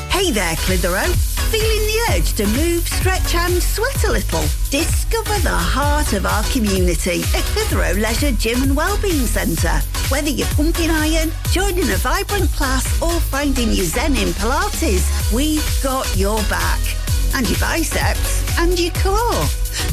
Hey 0.11 0.29
there, 0.29 0.55
Clitheroe. 0.57 1.07
Feeling 1.51 1.87
the 1.87 1.99
urge 2.11 2.33
to 2.33 2.45
move, 2.47 2.85
stretch 2.87 3.33
and 3.33 3.63
sweat 3.63 4.03
a 4.03 4.11
little? 4.11 4.43
Discover 4.69 5.39
the 5.39 5.49
heart 5.49 6.13
of 6.13 6.25
our 6.25 6.43
community 6.51 7.23
at 7.33 7.43
Clitheroe 7.53 7.93
Leisure 7.93 8.33
Gym 8.33 8.61
and 8.61 8.75
Wellbeing 8.75 9.25
Centre. 9.25 9.81
Whether 10.09 10.29
you're 10.29 10.47
pumping 10.49 10.91
iron, 10.91 11.31
joining 11.51 11.89
a 11.89 11.95
vibrant 11.95 12.51
class 12.51 12.85
or 13.01 13.19
finding 13.19 13.69
your 13.71 13.85
zen 13.85 14.17
in 14.17 14.29
Pilates, 14.33 15.33
we've 15.33 15.79
got 15.81 16.05
your 16.17 16.37
back. 16.43 17.00
And 17.33 17.49
your 17.49 17.59
biceps 17.59 18.59
and 18.59 18.79
your 18.79 18.91
core. 18.93 19.45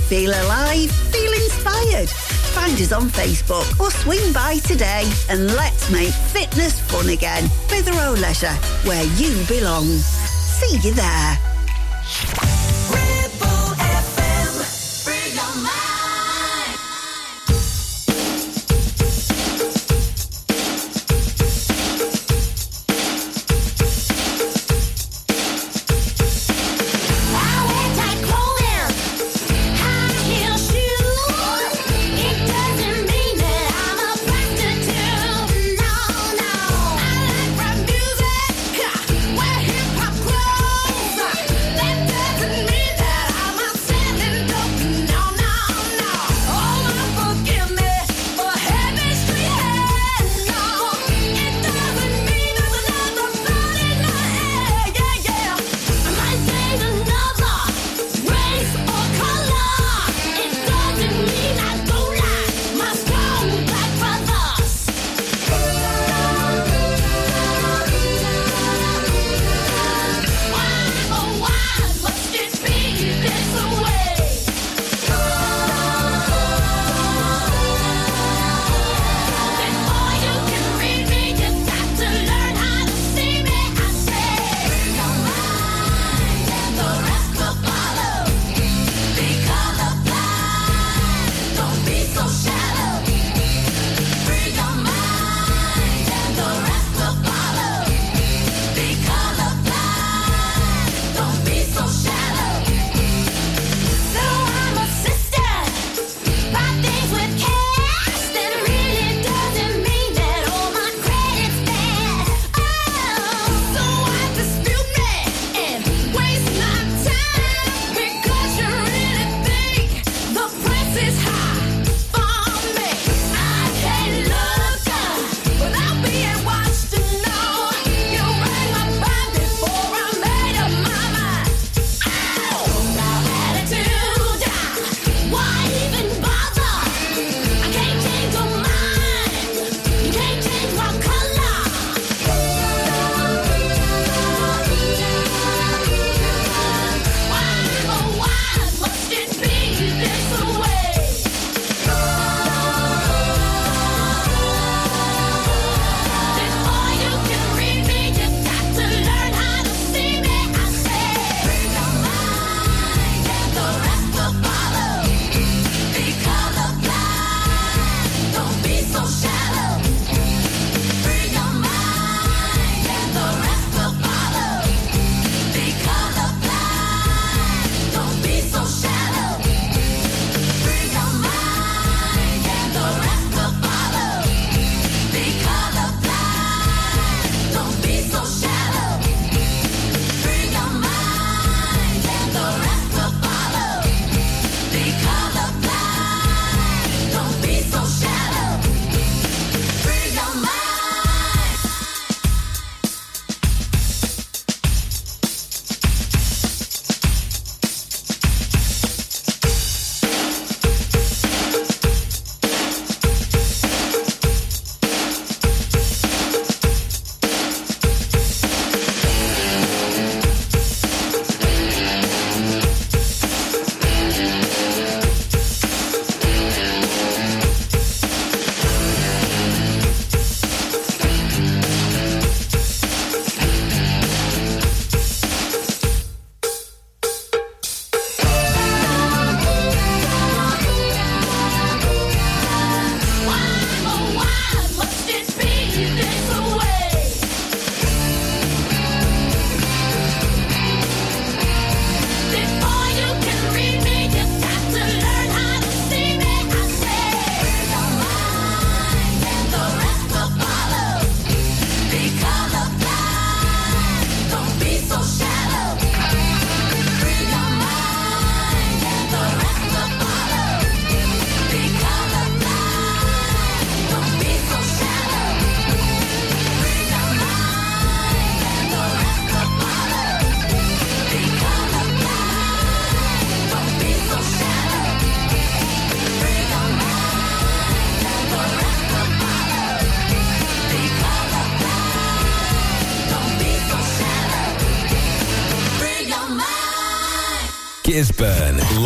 Feel 0.09 0.31
alive, 0.31 0.91
feel 0.91 1.33
inspired. 1.33 2.09
Find 2.09 2.73
us 2.81 2.93
on 2.93 3.09
Facebook 3.11 3.79
or 3.79 3.91
swing 3.91 4.33
by 4.33 4.57
today 4.59 5.11
and 5.29 5.47
let's 5.55 5.91
make 5.91 6.13
fitness 6.13 6.81
fun 6.81 7.09
again. 7.11 7.49
Clitheroe 7.69 8.15
Leisure, 8.21 8.57
where 8.85 9.05
you 9.17 9.45
belong. 9.47 9.87
See 9.87 10.79
you 10.89 10.95
there. 10.95 12.58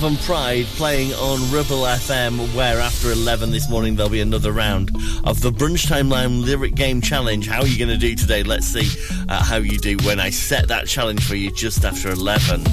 Love 0.00 0.12
and 0.12 0.20
Pride 0.20 0.64
playing 0.76 1.12
on 1.12 1.40
Ribble 1.52 1.82
FM, 1.82 2.54
where 2.54 2.80
after 2.80 3.12
11 3.12 3.50
this 3.50 3.68
morning 3.68 3.96
there'll 3.96 4.08
be 4.08 4.22
another 4.22 4.50
round 4.50 4.90
of 5.24 5.42
the 5.42 5.50
Brunch 5.50 5.86
Timeline 5.86 6.42
Lyric 6.42 6.74
Game 6.74 7.02
Challenge. 7.02 7.46
How 7.46 7.60
are 7.60 7.66
you 7.66 7.76
going 7.76 7.90
to 7.90 7.98
do 7.98 8.14
today? 8.14 8.42
Let's 8.42 8.66
see 8.66 8.88
uh, 9.28 9.44
how 9.44 9.56
you 9.56 9.78
do 9.78 9.98
when 10.06 10.18
I 10.18 10.30
set 10.30 10.68
that 10.68 10.86
challenge 10.86 11.26
for 11.26 11.36
you 11.36 11.50
just 11.50 11.84
after 11.84 12.10
11. 12.10 12.64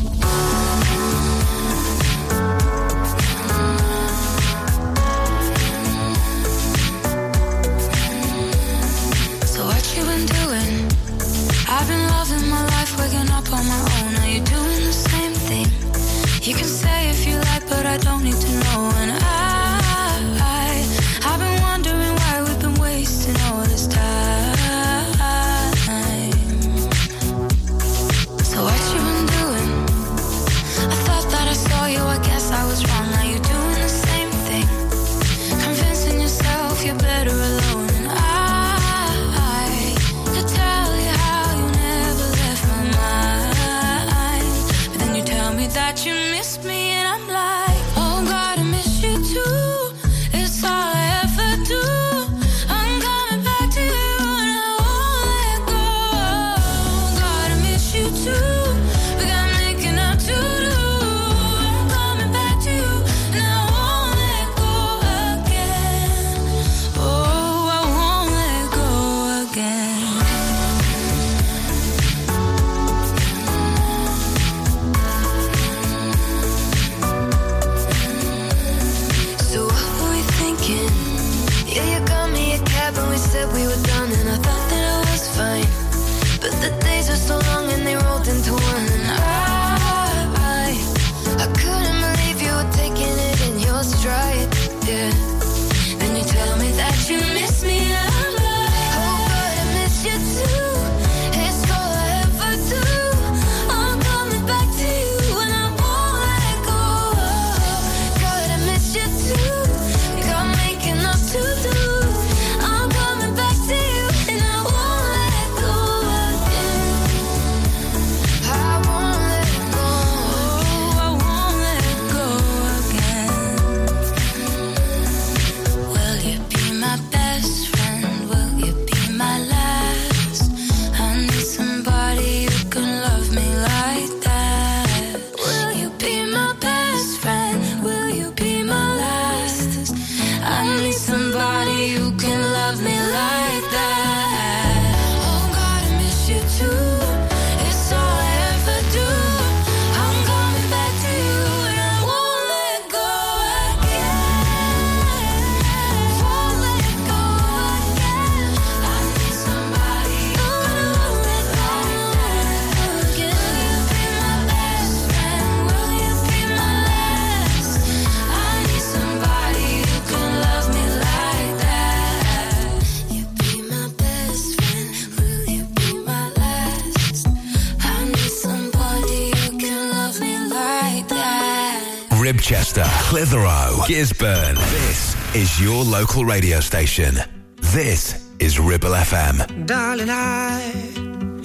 Ribchester, 182.67 183.09
Clitheroe, 183.09 183.83
Gisburn. 183.87 184.55
This 184.71 185.15
is 185.35 185.61
your 185.61 185.83
local 185.85 186.25
radio 186.25 186.59
station. 186.59 187.15
This 187.57 188.29
is 188.39 188.59
Ribble 188.59 188.91
FM. 188.91 189.65
Darling, 189.65 190.09
I 190.09 190.73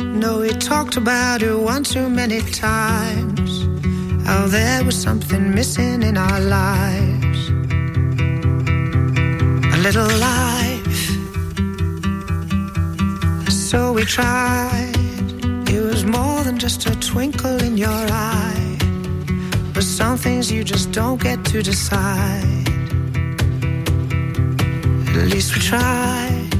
know 0.01 0.41
we 0.41 0.51
talked 0.51 0.97
about 0.97 1.43
it 1.43 1.55
one 1.55 1.85
too 1.85 2.09
many 2.09 2.41
times. 2.41 3.62
How 4.27 4.49
there 4.49 4.85
was 4.85 5.01
something 5.01 5.55
missing 5.55 6.03
in 6.03 6.16
our 6.16 6.41
lives. 6.41 7.49
A 9.75 9.79
little 9.79 10.11
life. 10.18 10.99
So 13.49 13.93
we 13.93 14.05
tried. 14.05 14.93
It 15.68 15.83
was 15.83 16.05
more 16.05 16.43
than 16.43 16.59
just 16.59 16.87
a 16.87 16.99
twinkle 16.99 17.62
in 17.62 17.77
your 17.77 17.89
eye. 17.89 18.61
But 19.83 19.89
some 19.89 20.16
things 20.16 20.53
you 20.53 20.62
just 20.62 20.93
don't 20.93 21.20
get 21.20 21.45
to 21.47 21.61
decide. 21.61 22.68
At 25.18 25.26
least 25.35 25.57
we 25.57 25.61
tried. 25.61 26.53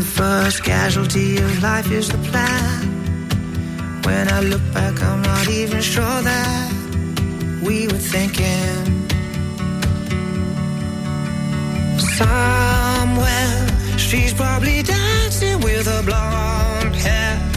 The 0.00 0.06
first 0.18 0.64
casualty 0.64 1.36
of 1.36 1.62
life 1.62 1.88
is 1.92 2.08
the 2.08 2.18
plan. 2.30 2.82
When 4.02 4.26
I 4.28 4.40
look 4.40 4.64
back, 4.74 5.00
I'm 5.00 5.22
not 5.22 5.48
even 5.48 5.80
sure 5.80 6.20
that 6.30 6.72
we 7.62 7.86
were 7.86 8.04
thinking. 8.14 9.06
Somewhere, 12.18 13.68
she's 13.98 14.34
probably 14.34 14.82
dancing 14.82 15.60
with 15.60 15.86
a 15.86 16.02
blonde 16.04 16.96
hair, 16.96 17.51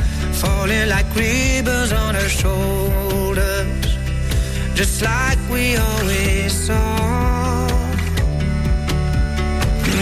falling 0.46 0.88
like 0.90 1.10
ribbons 1.16 1.92
on 1.92 2.14
her 2.16 2.30
shoulders, 2.42 3.88
just 4.80 5.02
like 5.02 5.42
we 5.50 5.64
always 5.78 6.52
saw. 6.68 7.68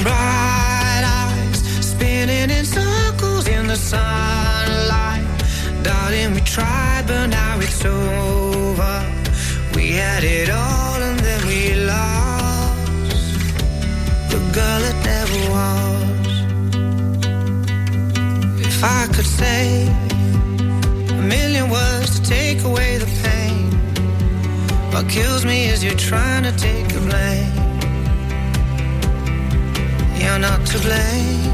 Bright 0.05 1.03
eyes 1.21 1.59
spinning 1.91 2.49
in 2.57 2.65
circles 2.65 3.47
in 3.47 3.67
the 3.67 3.79
sunlight. 3.91 5.25
Darling, 5.83 6.33
we 6.35 6.41
tried, 6.41 7.03
but 7.07 7.27
now 7.27 7.59
it's 7.65 7.83
over. 7.85 8.95
We 9.75 9.85
had 10.01 10.23
it 10.23 10.49
all 10.49 10.99
and 11.07 11.19
then 11.27 11.41
we 11.51 11.61
lost 11.93 13.17
the 14.31 14.39
girl 14.57 14.79
that 14.85 14.97
never 15.11 15.39
was. 15.55 16.31
If 18.69 18.77
I 18.83 19.07
could 19.15 19.29
say 19.41 20.02
take 22.24 22.63
away 22.63 22.97
the 22.97 23.05
pain, 23.24 23.71
what 24.91 25.09
kills 25.09 25.45
me 25.45 25.65
is 25.65 25.84
you're 25.84 26.03
trying 26.11 26.43
to 26.43 26.51
take 26.57 26.88
the 26.88 26.99
blame. 26.99 27.53
You're 30.21 30.39
not 30.39 30.65
to 30.67 30.80
blame. 30.80 31.51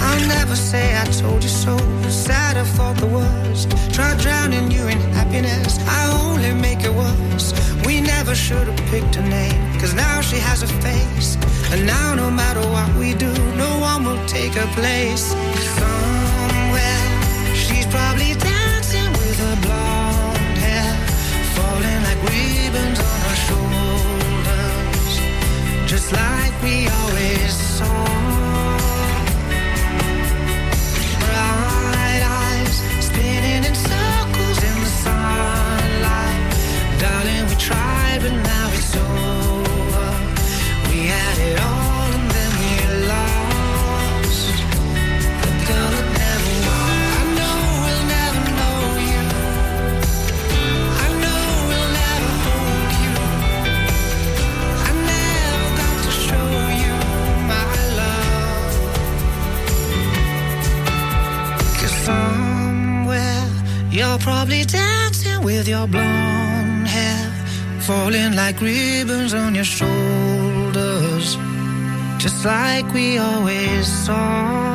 I'll 0.00 0.28
never 0.28 0.54
say 0.54 0.96
I 0.96 1.04
told 1.06 1.42
you 1.42 1.48
so. 1.48 1.76
Sad 2.08 2.56
I 2.56 2.64
thought 2.64 2.96
the 2.98 3.06
worst. 3.06 3.70
Tried 3.92 4.18
drowning 4.18 4.70
you 4.70 4.86
in 4.86 4.98
happiness. 5.12 5.78
I 5.86 6.00
only 6.22 6.54
make 6.54 6.84
it 6.84 6.94
worse. 6.94 7.52
We 7.84 8.00
never 8.00 8.34
should 8.34 8.66
have 8.68 8.90
picked 8.90 9.16
a 9.16 9.22
name. 9.22 9.80
Cause 9.80 9.94
now 9.94 10.20
she 10.20 10.36
has 10.36 10.62
a 10.62 10.68
face. 10.86 11.36
And 11.72 11.86
now 11.86 12.14
no 12.14 12.30
matter 12.30 12.60
what 12.60 12.94
we 12.96 13.14
do, 13.14 13.32
no 13.56 13.78
one 13.80 14.04
will 14.04 14.24
take 14.26 14.52
her 14.52 14.68
place. 14.74 15.34
Just 26.04 26.16
like 26.16 26.62
we 26.62 26.86
always 26.86 27.56
saw. 27.56 28.43
Probably 64.24 64.64
dancing 64.64 65.42
with 65.42 65.68
your 65.68 65.86
blonde 65.86 66.88
hair, 66.88 67.30
falling 67.80 68.34
like 68.34 68.58
ribbons 68.58 69.34
on 69.34 69.54
your 69.54 69.64
shoulders, 69.64 71.36
just 72.16 72.42
like 72.42 72.90
we 72.94 73.18
always 73.18 73.86
saw. 73.86 74.73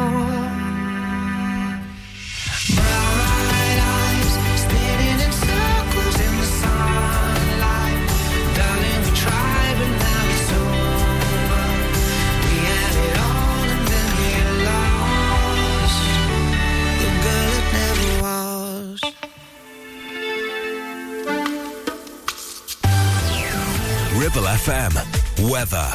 Ribble 24.20 24.42
FM. 24.42 25.50
Weather. 25.50 25.90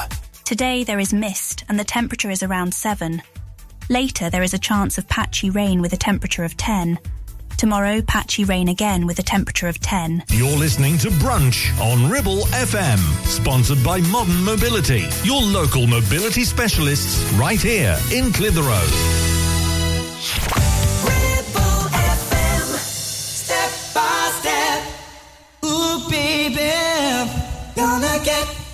Today 0.46 0.82
there 0.82 0.98
is 0.98 1.12
mist 1.12 1.62
and 1.68 1.78
the 1.78 1.84
temperature 1.84 2.30
is 2.30 2.42
around 2.42 2.72
7. 2.72 3.20
Later 3.90 4.30
there 4.30 4.42
is 4.42 4.54
a 4.54 4.58
chance 4.58 4.96
of 4.96 5.06
patchy 5.10 5.50
rain 5.50 5.82
with 5.82 5.92
a 5.92 5.98
temperature 5.98 6.42
of 6.42 6.56
10. 6.56 6.98
Tomorrow, 7.58 8.00
patchy 8.00 8.44
rain 8.44 8.68
again 8.68 9.06
with 9.06 9.18
a 9.18 9.22
temperature 9.22 9.68
of 9.68 9.78
10. 9.78 10.24
You're 10.30 10.56
listening 10.56 10.96
to 10.98 11.08
Brunch 11.08 11.78
on 11.78 12.10
Ribble 12.10 12.44
FM, 12.46 12.98
sponsored 13.26 13.84
by 13.84 14.00
Modern 14.00 14.42
Mobility, 14.42 15.06
your 15.22 15.42
local 15.42 15.86
mobility 15.86 16.44
specialists 16.44 17.30
right 17.34 17.60
here 17.60 17.98
in 18.10 18.32
Clitheroe. 18.32 18.88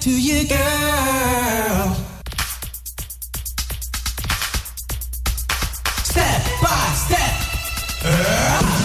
To 0.00 0.10
you, 0.10 0.48
girl. 0.48 1.94
Step 6.04 6.42
by 6.62 6.92
step. 6.94 7.34
Step 8.00 8.79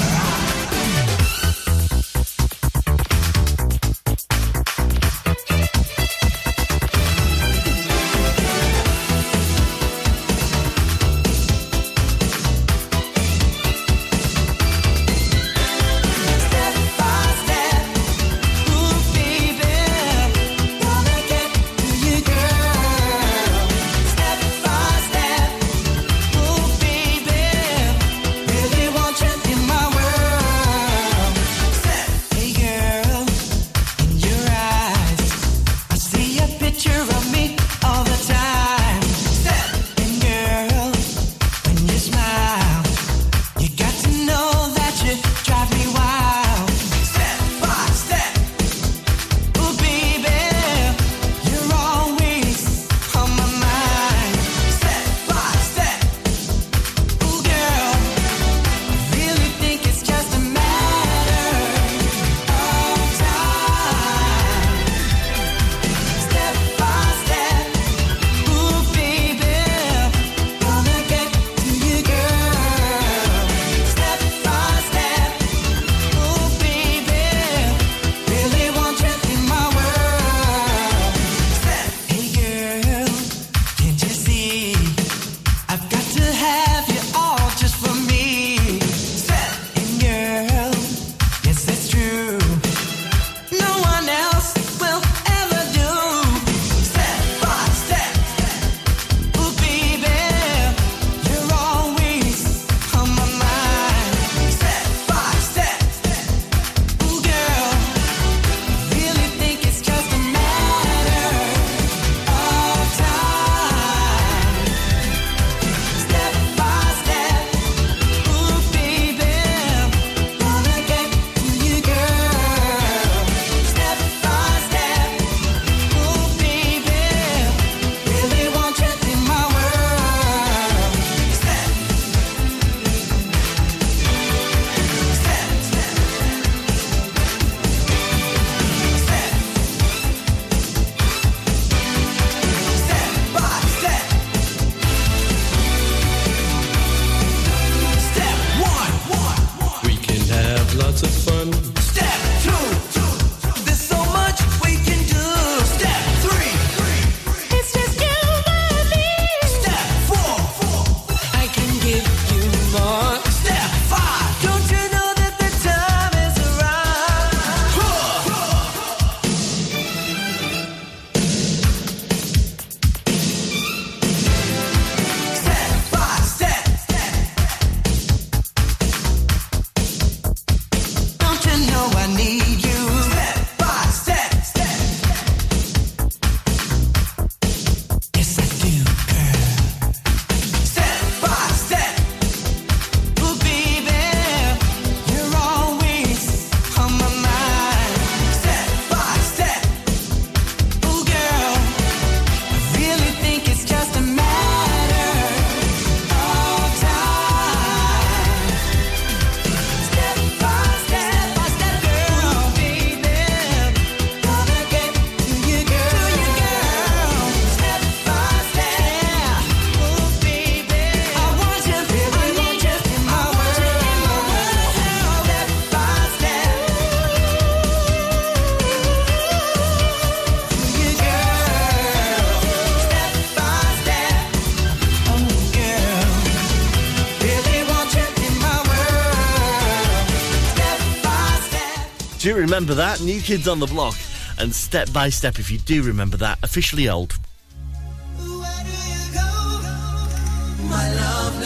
remember 242.56 242.76
that. 242.76 243.02
New 243.02 243.20
Kids 243.20 243.50
on 243.50 243.60
the 243.60 243.66
Block. 243.66 243.96
And 244.38 244.56
Step 244.56 244.94
by 244.94 245.10
Step, 245.10 245.40
if 245.40 245.52
you 245.52 245.58
do 245.58 245.84
remember 245.84 246.16
that, 246.18 246.40
officially 246.42 246.88
old. 246.88 247.14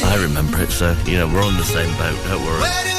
I 0.06 0.20
remember 0.22 0.62
it, 0.62 0.70
so, 0.70 0.96
you 1.08 1.18
know, 1.18 1.26
we're 1.28 1.44
on 1.44 1.58
the 1.58 1.64
same 1.64 1.92
boat, 1.98 2.16
don't 2.28 2.46
worry. 2.46 2.99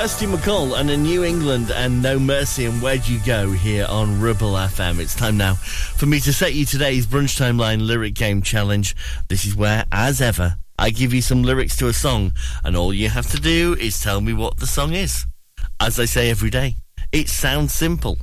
Kirsty 0.00 0.24
MacColl 0.24 0.80
and 0.80 0.88
a 0.88 0.96
New 0.96 1.24
England 1.24 1.70
and 1.70 2.02
No 2.02 2.18
Mercy 2.18 2.64
and 2.64 2.80
Where'd 2.80 3.06
You 3.06 3.20
Go 3.26 3.50
here 3.50 3.84
on 3.86 4.18
Ribble 4.18 4.52
FM. 4.52 4.98
It's 4.98 5.14
time 5.14 5.36
now 5.36 5.56
for 5.56 6.06
me 6.06 6.20
to 6.20 6.32
set 6.32 6.54
you 6.54 6.64
today's 6.64 7.06
Brunch 7.06 7.38
Timeline 7.38 7.86
Lyric 7.86 8.14
Game 8.14 8.40
Challenge. 8.40 8.96
This 9.28 9.44
is 9.44 9.54
where, 9.54 9.84
as 9.92 10.22
ever, 10.22 10.56
I 10.78 10.88
give 10.88 11.12
you 11.12 11.20
some 11.20 11.42
lyrics 11.42 11.76
to 11.76 11.88
a 11.88 11.92
song 11.92 12.32
and 12.64 12.78
all 12.78 12.94
you 12.94 13.10
have 13.10 13.30
to 13.32 13.36
do 13.36 13.76
is 13.78 14.00
tell 14.00 14.22
me 14.22 14.32
what 14.32 14.56
the 14.56 14.66
song 14.66 14.94
is. 14.94 15.26
As 15.78 16.00
I 16.00 16.06
say 16.06 16.30
every 16.30 16.48
day, 16.48 16.76
it 17.12 17.28
sounds 17.28 17.74
simple. 17.74 18.16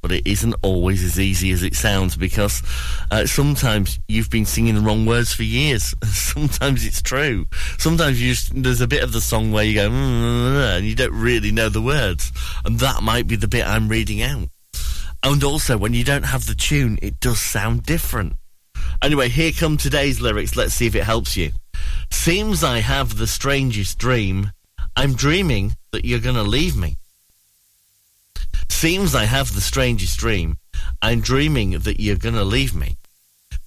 But 0.00 0.12
it 0.12 0.26
isn't 0.26 0.54
always 0.62 1.02
as 1.02 1.18
easy 1.18 1.50
as 1.50 1.62
it 1.62 1.74
sounds 1.74 2.16
because 2.16 2.62
uh, 3.10 3.26
sometimes 3.26 3.98
you've 4.06 4.30
been 4.30 4.46
singing 4.46 4.76
the 4.76 4.80
wrong 4.80 5.06
words 5.06 5.32
for 5.32 5.42
years. 5.42 5.94
sometimes 6.04 6.86
it's 6.86 7.02
true. 7.02 7.46
Sometimes 7.78 8.18
just, 8.18 8.62
there's 8.62 8.80
a 8.80 8.86
bit 8.86 9.02
of 9.02 9.12
the 9.12 9.20
song 9.20 9.50
where 9.50 9.64
you 9.64 9.74
go, 9.74 9.90
"Mm," 9.90 10.76
and 10.76 10.86
you 10.86 10.94
don't 10.94 11.12
really 11.12 11.50
know 11.50 11.68
the 11.68 11.82
words. 11.82 12.32
And 12.64 12.78
that 12.78 13.02
might 13.02 13.26
be 13.26 13.36
the 13.36 13.48
bit 13.48 13.66
I'm 13.66 13.88
reading 13.88 14.22
out. 14.22 14.48
And 15.22 15.42
also, 15.42 15.76
when 15.76 15.94
you 15.94 16.04
don't 16.04 16.22
have 16.24 16.46
the 16.46 16.54
tune, 16.54 16.98
it 17.02 17.18
does 17.18 17.40
sound 17.40 17.82
different. 17.82 18.34
Anyway, 19.02 19.28
here 19.28 19.52
come 19.52 19.76
today's 19.76 20.20
lyrics. 20.20 20.56
Let's 20.56 20.74
see 20.74 20.86
if 20.86 20.94
it 20.94 21.04
helps 21.04 21.36
you. 21.36 21.52
Seems 22.10 22.62
I 22.62 22.78
have 22.78 23.18
the 23.18 23.26
strangest 23.26 23.98
dream. 23.98 24.52
I'm 24.96 25.14
dreaming 25.14 25.76
that 25.92 26.04
you're 26.04 26.20
going 26.20 26.34
to 26.36 26.42
leave 26.42 26.76
me. 26.76 26.96
Seems 28.68 29.14
I 29.14 29.24
have 29.24 29.54
the 29.54 29.60
strangest 29.60 30.18
dream. 30.18 30.56
I'm 31.02 31.20
dreaming 31.20 31.72
that 31.80 32.00
you're 32.00 32.16
going 32.16 32.34
to 32.34 32.44
leave 32.44 32.74
me. 32.74 32.96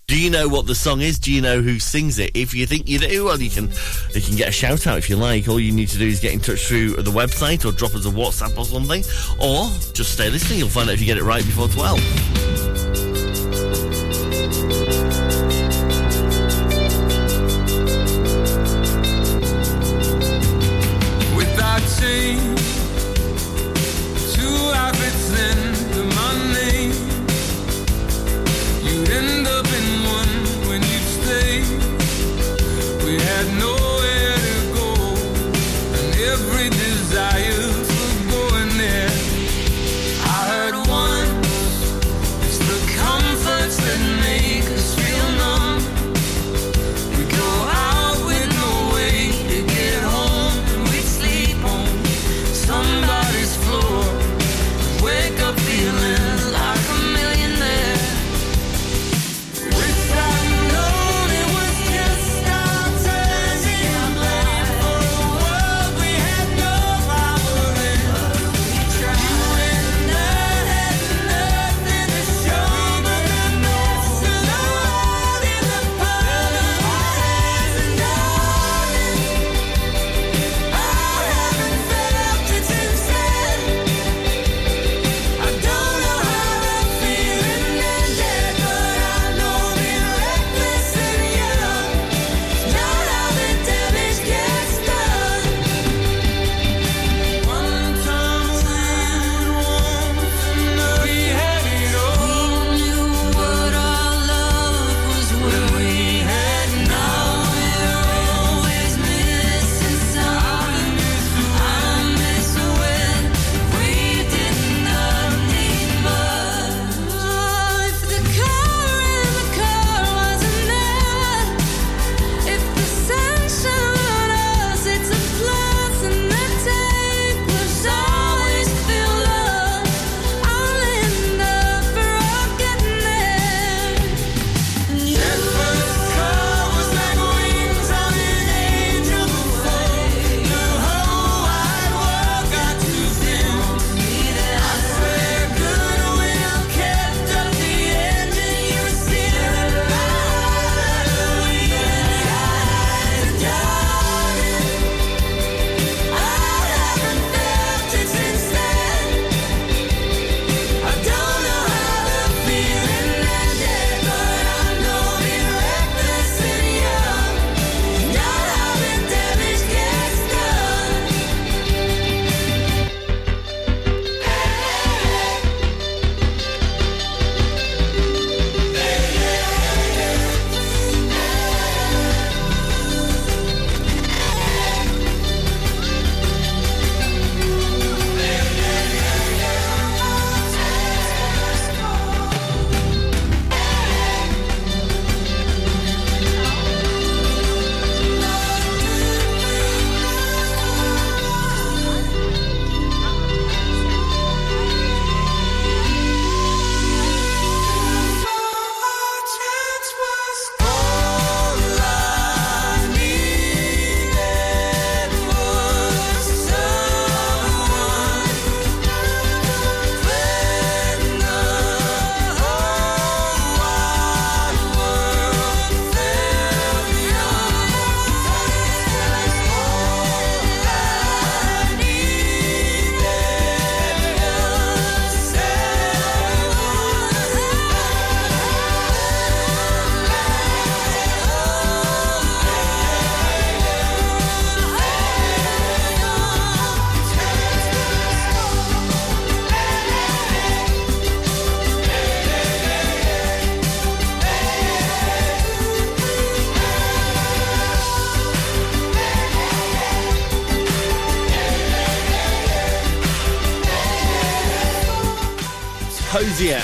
Do 0.07 0.19
you 0.19 0.29
know 0.29 0.49
what 0.49 0.67
the 0.67 0.75
song 0.75 0.99
is? 0.99 1.19
Do 1.19 1.31
you 1.31 1.41
know 1.41 1.61
who 1.61 1.79
sings 1.79 2.19
it? 2.19 2.31
If 2.35 2.53
you 2.53 2.65
think 2.65 2.89
you 2.89 2.99
do, 2.99 3.25
well, 3.25 3.39
you 3.39 3.49
can 3.49 3.71
you 4.13 4.21
can 4.21 4.35
get 4.35 4.49
a 4.49 4.51
shout 4.51 4.85
out 4.85 4.97
if 4.97 5.09
you 5.09 5.15
like. 5.15 5.47
All 5.47 5.57
you 5.57 5.71
need 5.71 5.87
to 5.87 5.97
do 5.97 6.05
is 6.05 6.19
get 6.19 6.33
in 6.33 6.41
touch 6.41 6.67
through 6.67 6.95
the 6.95 7.11
website 7.11 7.63
or 7.63 7.71
drop 7.71 7.95
us 7.95 8.05
a 8.05 8.09
WhatsApp 8.09 8.57
or 8.57 8.65
something, 8.65 9.03
or 9.39 9.69
just 9.93 10.11
stay 10.11 10.29
listening. 10.29 10.59
You'll 10.59 10.67
find 10.67 10.89
out 10.89 10.95
if 10.95 10.99
you 10.99 11.05
get 11.05 11.17
it 11.17 11.23
right 11.23 11.45
before 11.45 11.69
twelve. 11.69 11.99
without 21.37 21.81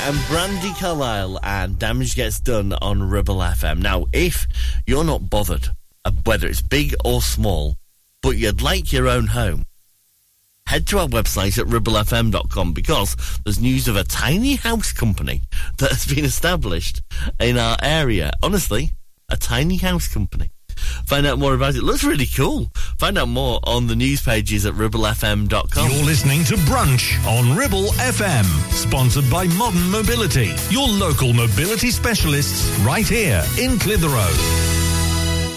and 0.07 0.15
Brandi 0.29 0.73
Carlile 0.79 1.37
and 1.43 1.77
Damage 1.77 2.15
Gets 2.15 2.39
Done 2.39 2.71
on 2.71 3.03
Ribble 3.03 3.39
FM. 3.39 3.79
Now, 3.79 4.05
if 4.13 4.47
you're 4.85 5.03
not 5.03 5.29
bothered, 5.29 5.67
uh, 6.05 6.11
whether 6.23 6.47
it's 6.47 6.61
big 6.61 6.95
or 7.03 7.21
small, 7.21 7.75
but 8.21 8.37
you'd 8.37 8.61
like 8.61 8.93
your 8.93 9.09
own 9.09 9.27
home, 9.27 9.65
head 10.65 10.87
to 10.87 10.99
our 10.99 11.09
website 11.09 11.59
at 11.59 11.65
ribblefm.com 11.65 12.71
because 12.71 13.17
there's 13.43 13.59
news 13.59 13.89
of 13.89 13.97
a 13.97 14.05
tiny 14.05 14.55
house 14.55 14.93
company 14.93 15.41
that 15.79 15.91
has 15.91 16.05
been 16.05 16.23
established 16.23 17.01
in 17.41 17.57
our 17.57 17.75
area. 17.83 18.31
Honestly, 18.41 18.91
a 19.27 19.35
tiny 19.35 19.75
house 19.75 20.07
company. 20.07 20.51
Find 21.05 21.27
out 21.27 21.37
more 21.37 21.53
about 21.53 21.75
it. 21.75 21.83
Looks 21.83 22.05
really 22.05 22.27
cool. 22.27 22.71
Find 22.97 23.17
out 23.19 23.27
more 23.27 23.59
on 23.63 23.85
the 23.85 23.95
news 23.95 24.21
pages 24.23 24.65
at 24.65 24.73
ribblefm.com. 24.73 25.91
You're 25.91 26.03
listening 26.03 26.43
to 26.45 26.55
Brunch 26.55 27.23
on 27.27 27.55
Ribble 27.55 27.89
FM, 27.93 28.45
sponsored 28.71 29.29
by 29.29 29.45
Modern 29.47 29.89
Mobility, 29.91 30.53
your 30.69 30.87
local 30.87 31.31
mobility 31.31 31.91
specialists 31.91 32.67
right 32.79 33.07
here 33.07 33.43
in 33.59 33.77
Clitheroe. 33.77 34.76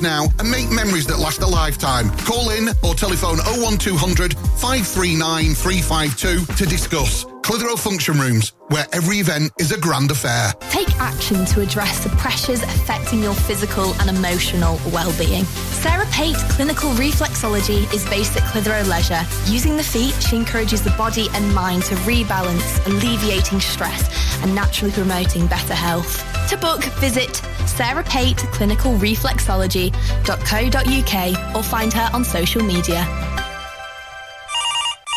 now 0.00 0.26
and 0.38 0.50
make 0.50 0.70
memories 0.70 1.06
that 1.06 1.18
last 1.18 1.42
a 1.42 1.46
lifetime. 1.46 2.10
Call 2.18 2.50
in 2.50 2.68
or 2.82 2.94
telephone 2.94 3.38
01200 3.60 4.34
539 4.34 5.54
352 5.54 6.44
to 6.54 6.66
discuss. 6.66 7.33
Clitheroe 7.44 7.76
Function 7.76 8.18
Rooms, 8.18 8.54
where 8.68 8.86
every 8.92 9.18
event 9.18 9.52
is 9.58 9.70
a 9.70 9.78
grand 9.78 10.10
affair. 10.10 10.54
Take 10.70 10.90
action 10.98 11.44
to 11.44 11.60
address 11.60 12.02
the 12.02 12.08
pressures 12.16 12.62
affecting 12.62 13.22
your 13.22 13.34
physical 13.34 13.92
and 14.00 14.08
emotional 14.08 14.80
well-being. 14.94 15.44
Sarah 15.44 16.06
Pate 16.10 16.38
Clinical 16.52 16.88
Reflexology 16.92 17.84
is 17.92 18.08
based 18.08 18.34
at 18.38 18.50
Clitheroe 18.50 18.84
Leisure. 18.84 19.20
Using 19.44 19.76
the 19.76 19.82
feet, 19.82 20.14
she 20.22 20.36
encourages 20.36 20.82
the 20.82 20.92
body 20.92 21.28
and 21.34 21.54
mind 21.54 21.82
to 21.82 21.94
rebalance, 21.96 22.86
alleviating 22.86 23.60
stress 23.60 24.08
and 24.42 24.54
naturally 24.54 24.92
promoting 24.92 25.46
better 25.46 25.74
health. 25.74 26.24
To 26.48 26.56
book, 26.56 26.82
visit 26.94 27.42
Sarah 27.66 28.04
Pate 28.04 28.38
Clinical 28.38 28.94
Reflexology.co.uk 28.94 31.54
or 31.54 31.62
find 31.62 31.92
her 31.92 32.08
on 32.14 32.24
social 32.24 32.64
media. 32.64 33.43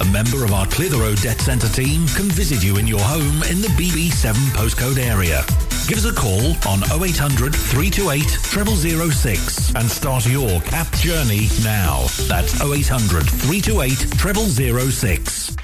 A 0.00 0.04
member 0.12 0.44
of 0.44 0.52
our 0.52 0.64
Clitheroe 0.66 1.16
Debt 1.16 1.40
Centre 1.40 1.68
team 1.68 2.06
can 2.08 2.26
visit 2.26 2.62
you 2.62 2.76
in 2.76 2.86
your 2.86 3.00
home 3.00 3.42
in 3.50 3.60
the 3.60 3.68
BB7 3.76 4.32
postcode 4.54 4.98
area. 4.98 5.42
Give 5.88 5.98
us 5.98 6.04
a 6.04 6.12
call 6.12 6.54
on 6.68 6.84
0800 7.02 7.52
328 7.52 8.22
0006 9.10 9.74
and 9.74 9.90
start 9.90 10.24
your 10.26 10.60
CAP 10.60 10.92
journey 10.98 11.48
now. 11.64 12.06
That's 12.28 12.60
0800 12.60 13.28
328 13.28 14.92
0006. 14.92 15.56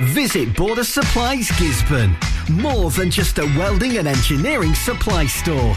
Visit 0.00 0.56
Border 0.56 0.84
Supplies 0.84 1.48
Gisburn. 1.50 2.14
More 2.50 2.90
than 2.90 3.10
just 3.10 3.38
a 3.38 3.44
welding 3.58 3.98
and 3.98 4.06
engineering 4.06 4.74
supply 4.74 5.26
store. 5.26 5.76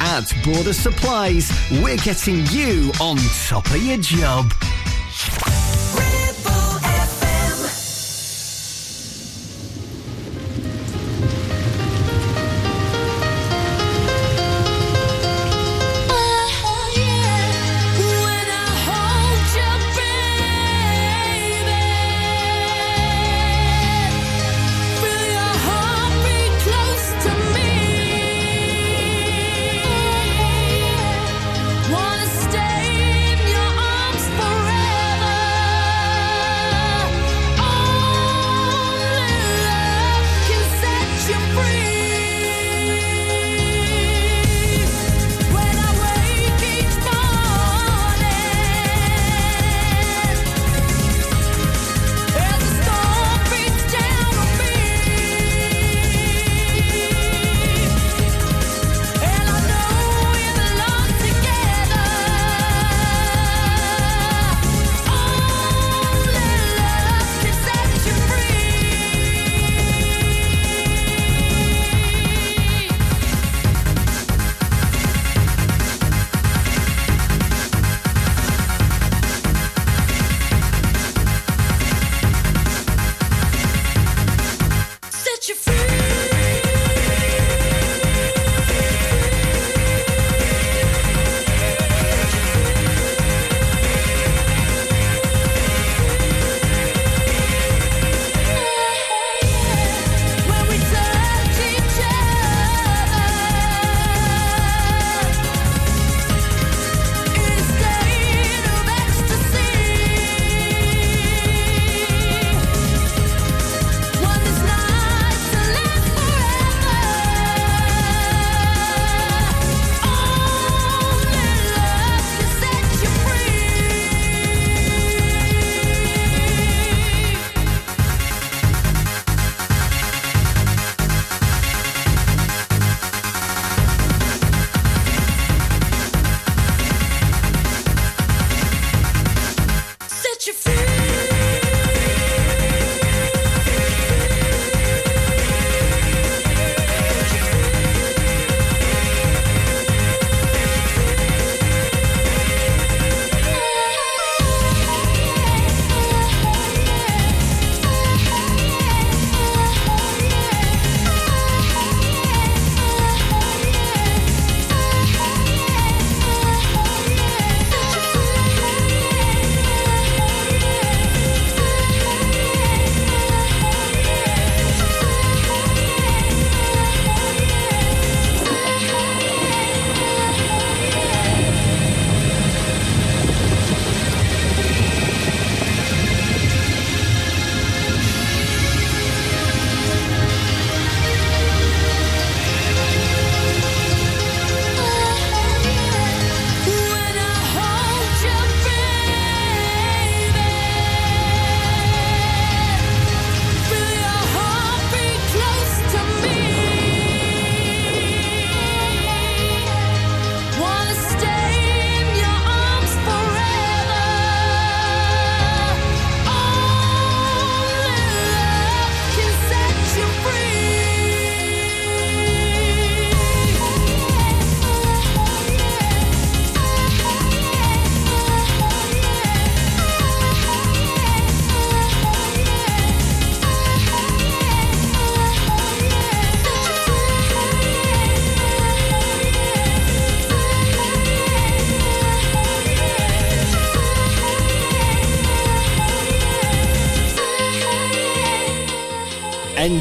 At 0.00 0.32
Border 0.44 0.72
Supplies, 0.72 1.50
we're 1.82 1.96
getting 1.98 2.46
you 2.46 2.92
on 3.00 3.16
top 3.48 3.66
of 3.66 3.82
your 3.82 3.98
job. 3.98 4.52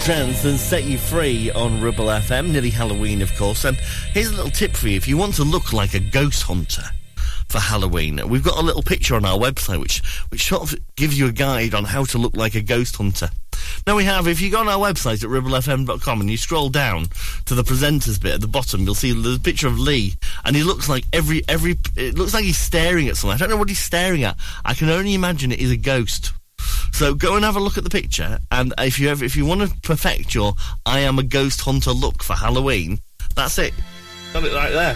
N-Trance 0.03 0.43
and 0.43 0.59
set 0.59 0.83
you 0.83 0.97
free 0.97 1.49
on 1.51 1.79
Ribble 1.79 2.07
FM. 2.07 2.51
Nearly 2.51 2.69
Halloween, 2.69 3.21
of 3.21 3.33
course. 3.37 3.63
And 3.63 3.77
here's 4.11 4.27
a 4.27 4.35
little 4.35 4.51
tip 4.51 4.73
for 4.73 4.89
you: 4.89 4.97
if 4.97 5.07
you 5.07 5.15
want 5.15 5.35
to 5.35 5.45
look 5.45 5.71
like 5.71 5.93
a 5.93 6.01
ghost 6.01 6.43
hunter 6.43 6.83
for 7.47 7.59
Halloween, 7.59 8.19
we've 8.27 8.43
got 8.43 8.57
a 8.57 8.61
little 8.61 8.83
picture 8.83 9.15
on 9.15 9.23
our 9.23 9.37
website 9.37 9.79
which 9.79 9.99
which 10.27 10.49
sort 10.49 10.63
of 10.63 10.77
gives 10.97 11.17
you 11.17 11.27
a 11.27 11.31
guide 11.31 11.73
on 11.73 11.85
how 11.85 12.03
to 12.03 12.17
look 12.17 12.35
like 12.35 12.53
a 12.53 12.61
ghost 12.61 12.97
hunter. 12.97 13.29
Now 13.87 13.95
we 13.95 14.03
have, 14.03 14.27
if 14.27 14.41
you 14.41 14.51
go 14.51 14.59
on 14.59 14.67
our 14.67 14.77
website 14.77 15.23
at 15.23 15.29
ribblefm.com 15.29 16.19
and 16.19 16.29
you 16.29 16.35
scroll 16.35 16.67
down 16.67 17.05
to 17.45 17.55
the 17.55 17.63
presenters 17.63 18.21
bit 18.21 18.33
at 18.33 18.41
the 18.41 18.47
bottom, 18.49 18.81
you'll 18.81 18.95
see 18.95 19.11
a 19.11 19.39
picture 19.39 19.67
of 19.67 19.79
Lee, 19.79 20.15
and 20.43 20.53
he 20.53 20.63
looks 20.63 20.89
like 20.89 21.05
every 21.13 21.43
every. 21.47 21.79
It 21.95 22.17
looks 22.17 22.33
like 22.33 22.43
he's 22.43 22.57
staring 22.57 23.07
at 23.07 23.15
something. 23.15 23.35
I 23.35 23.37
don't 23.37 23.49
know 23.49 23.55
what 23.55 23.69
he's 23.69 23.79
staring 23.79 24.25
at. 24.25 24.35
I 24.65 24.73
can 24.73 24.89
only 24.89 25.13
imagine 25.13 25.53
it 25.53 25.61
is 25.61 25.71
a 25.71 25.77
ghost. 25.77 26.32
So 26.93 27.15
go 27.15 27.35
and 27.35 27.43
have 27.43 27.55
a 27.55 27.59
look 27.59 27.77
at 27.77 27.83
the 27.83 27.89
picture, 27.89 28.39
and 28.51 28.71
if 28.77 28.99
you 28.99 29.09
ever, 29.09 29.25
if 29.25 29.35
you 29.35 29.45
want 29.45 29.61
to 29.61 29.75
perfect 29.81 30.35
your 30.35 30.53
"I 30.85 30.99
am 30.99 31.17
a 31.17 31.23
ghost 31.23 31.59
hunter" 31.61 31.91
look 31.91 32.23
for 32.23 32.35
Halloween, 32.35 32.99
that's 33.35 33.57
it. 33.57 33.73
Got 34.31 34.43
it 34.45 34.53
right 34.53 34.71
there. 34.71 34.95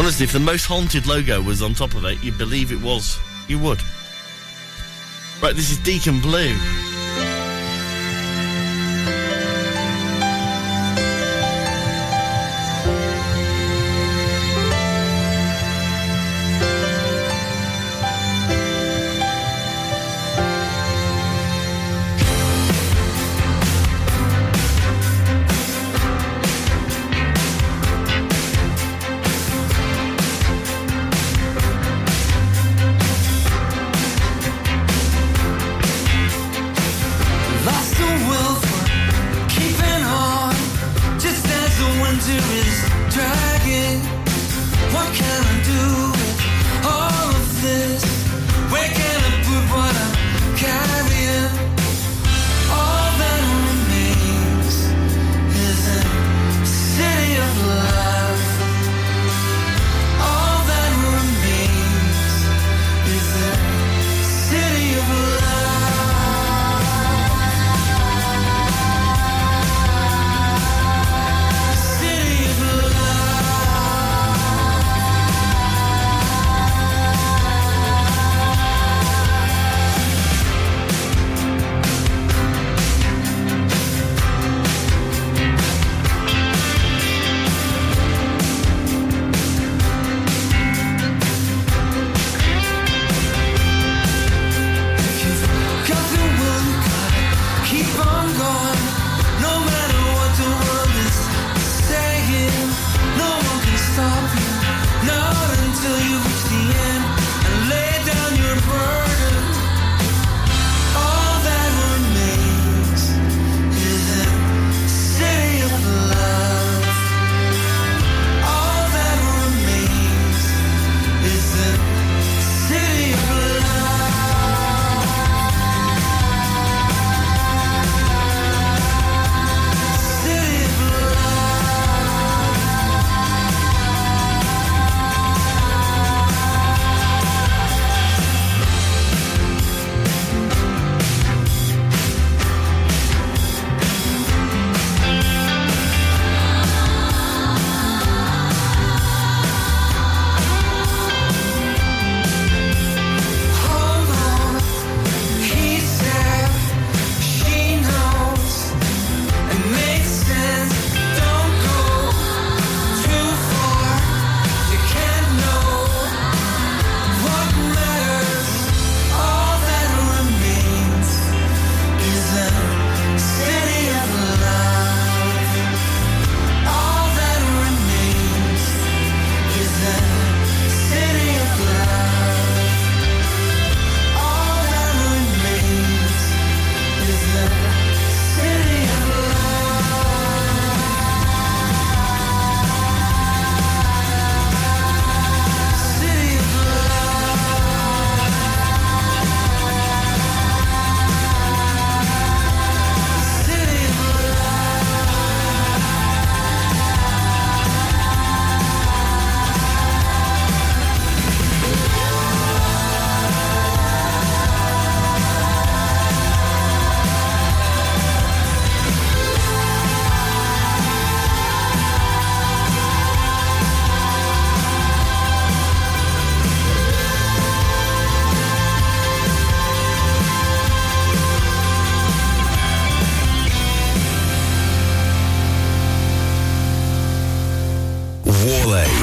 Honestly, 0.00 0.24
if 0.24 0.32
the 0.32 0.40
most 0.40 0.66
haunted 0.66 1.06
logo 1.06 1.40
was 1.40 1.62
on 1.62 1.74
top 1.74 1.94
of 1.94 2.04
it, 2.06 2.22
you'd 2.24 2.38
believe 2.38 2.72
it 2.72 2.80
was. 2.80 3.20
You 3.46 3.60
would. 3.60 3.80
Right, 5.40 5.54
this 5.54 5.70
is 5.70 5.78
Deacon 5.78 6.20
Blue. 6.20 6.56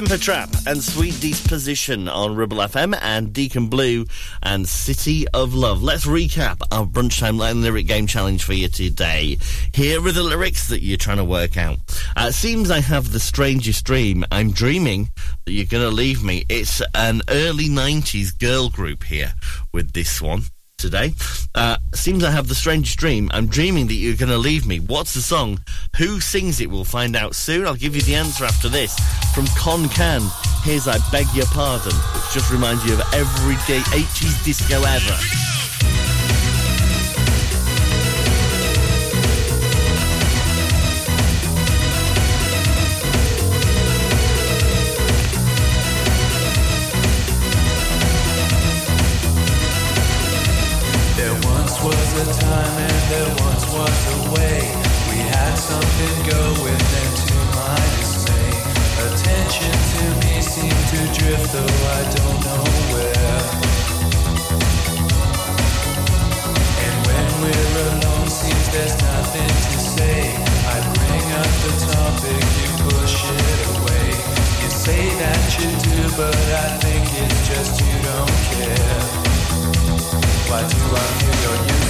Temper 0.00 0.16
Trap 0.16 0.48
and 0.66 0.82
Sweet 0.82 1.20
Disposition 1.20 2.08
on 2.08 2.34
Ribble 2.34 2.56
FM 2.56 2.98
and 3.02 3.34
Deacon 3.34 3.66
Blue 3.66 4.06
and 4.42 4.66
City 4.66 5.28
of 5.34 5.52
Love. 5.52 5.82
Let's 5.82 6.06
recap 6.06 6.62
our 6.72 6.86
Brunchtime 6.86 7.38
Latin 7.38 7.60
Lyric 7.60 7.86
Game 7.86 8.06
Challenge 8.06 8.42
for 8.42 8.54
you 8.54 8.68
today. 8.68 9.36
Here 9.74 10.02
are 10.02 10.10
the 10.10 10.22
lyrics 10.22 10.68
that 10.68 10.82
you're 10.82 10.96
trying 10.96 11.18
to 11.18 11.24
work 11.24 11.58
out. 11.58 11.76
Uh, 12.16 12.28
it 12.30 12.32
seems 12.32 12.70
I 12.70 12.80
have 12.80 13.12
the 13.12 13.20
strangest 13.20 13.84
dream. 13.84 14.24
I'm 14.32 14.52
dreaming 14.52 15.10
that 15.44 15.52
you're 15.52 15.66
going 15.66 15.86
to 15.86 15.94
leave 15.94 16.24
me. 16.24 16.46
It's 16.48 16.80
an 16.94 17.20
early 17.28 17.68
90s 17.68 18.38
girl 18.38 18.70
group 18.70 19.04
here 19.04 19.34
with 19.70 19.92
this 19.92 20.22
one 20.22 20.44
today. 20.80 21.14
Uh, 21.54 21.76
seems 21.94 22.24
I 22.24 22.30
have 22.30 22.48
the 22.48 22.54
strangest 22.54 22.98
dream. 22.98 23.30
I'm 23.32 23.46
dreaming 23.46 23.86
that 23.88 23.94
you're 23.94 24.16
going 24.16 24.30
to 24.30 24.38
leave 24.38 24.66
me. 24.66 24.78
What's 24.78 25.14
the 25.14 25.20
song? 25.20 25.60
Who 25.96 26.20
sings 26.20 26.60
it? 26.60 26.70
We'll 26.70 26.84
find 26.84 27.14
out 27.14 27.34
soon. 27.34 27.66
I'll 27.66 27.74
give 27.74 27.94
you 27.94 28.02
the 28.02 28.14
answer 28.14 28.44
after 28.44 28.68
this. 28.68 28.98
From 29.34 29.46
Kon 29.58 29.88
Kan, 29.90 30.22
here's 30.62 30.88
I 30.88 30.98
Beg 31.12 31.26
Your 31.34 31.46
Pardon, 31.46 31.92
which 31.92 32.32
just 32.32 32.50
reminds 32.50 32.84
you 32.84 32.94
of 32.94 33.00
everyday 33.12 33.80
80s 33.80 34.44
disco 34.44 34.82
ever. 34.82 35.59
say 74.90 75.08
that 75.22 75.42
you 75.58 75.68
do, 75.86 76.16
but 76.16 76.34
I 76.64 76.68
think 76.82 77.04
it's 77.22 77.40
just 77.48 77.80
you 77.80 77.96
don't 78.08 78.36
care. 78.50 79.02
Why 80.50 80.60
do 80.72 80.80
I 81.02 81.06
feel 81.18 81.36
your 81.44 81.56
youth? 81.66 81.89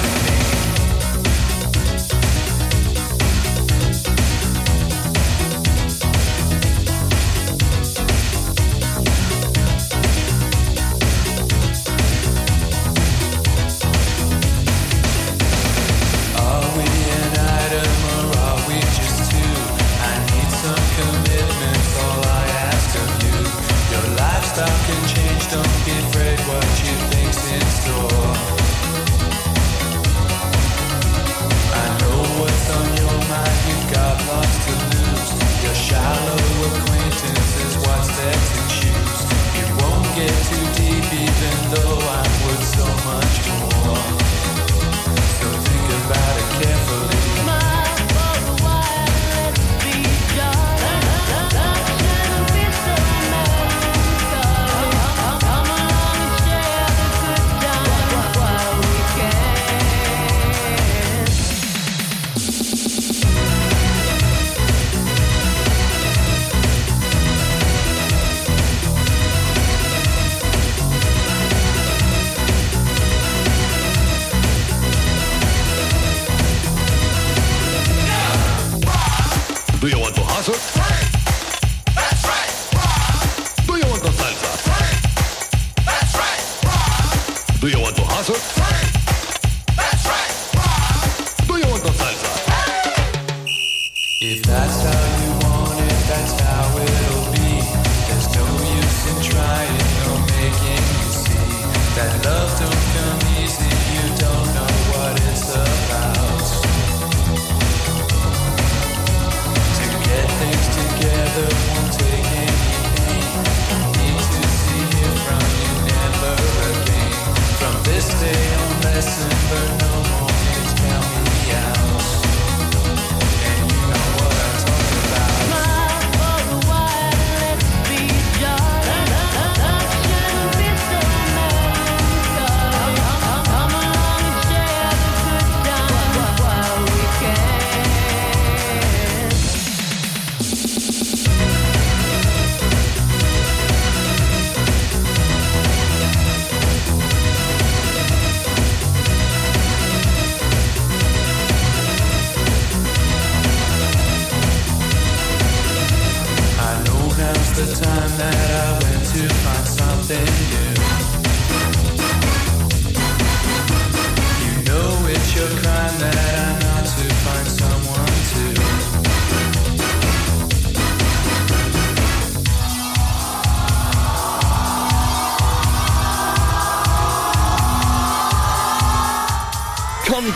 The 157.66 157.74
time 157.74 158.16
that 158.16 158.50
I 158.50 158.72
went 158.82 159.04
to 159.06 159.34
find 159.34 159.68
something 159.68 160.24
new. 160.24 160.99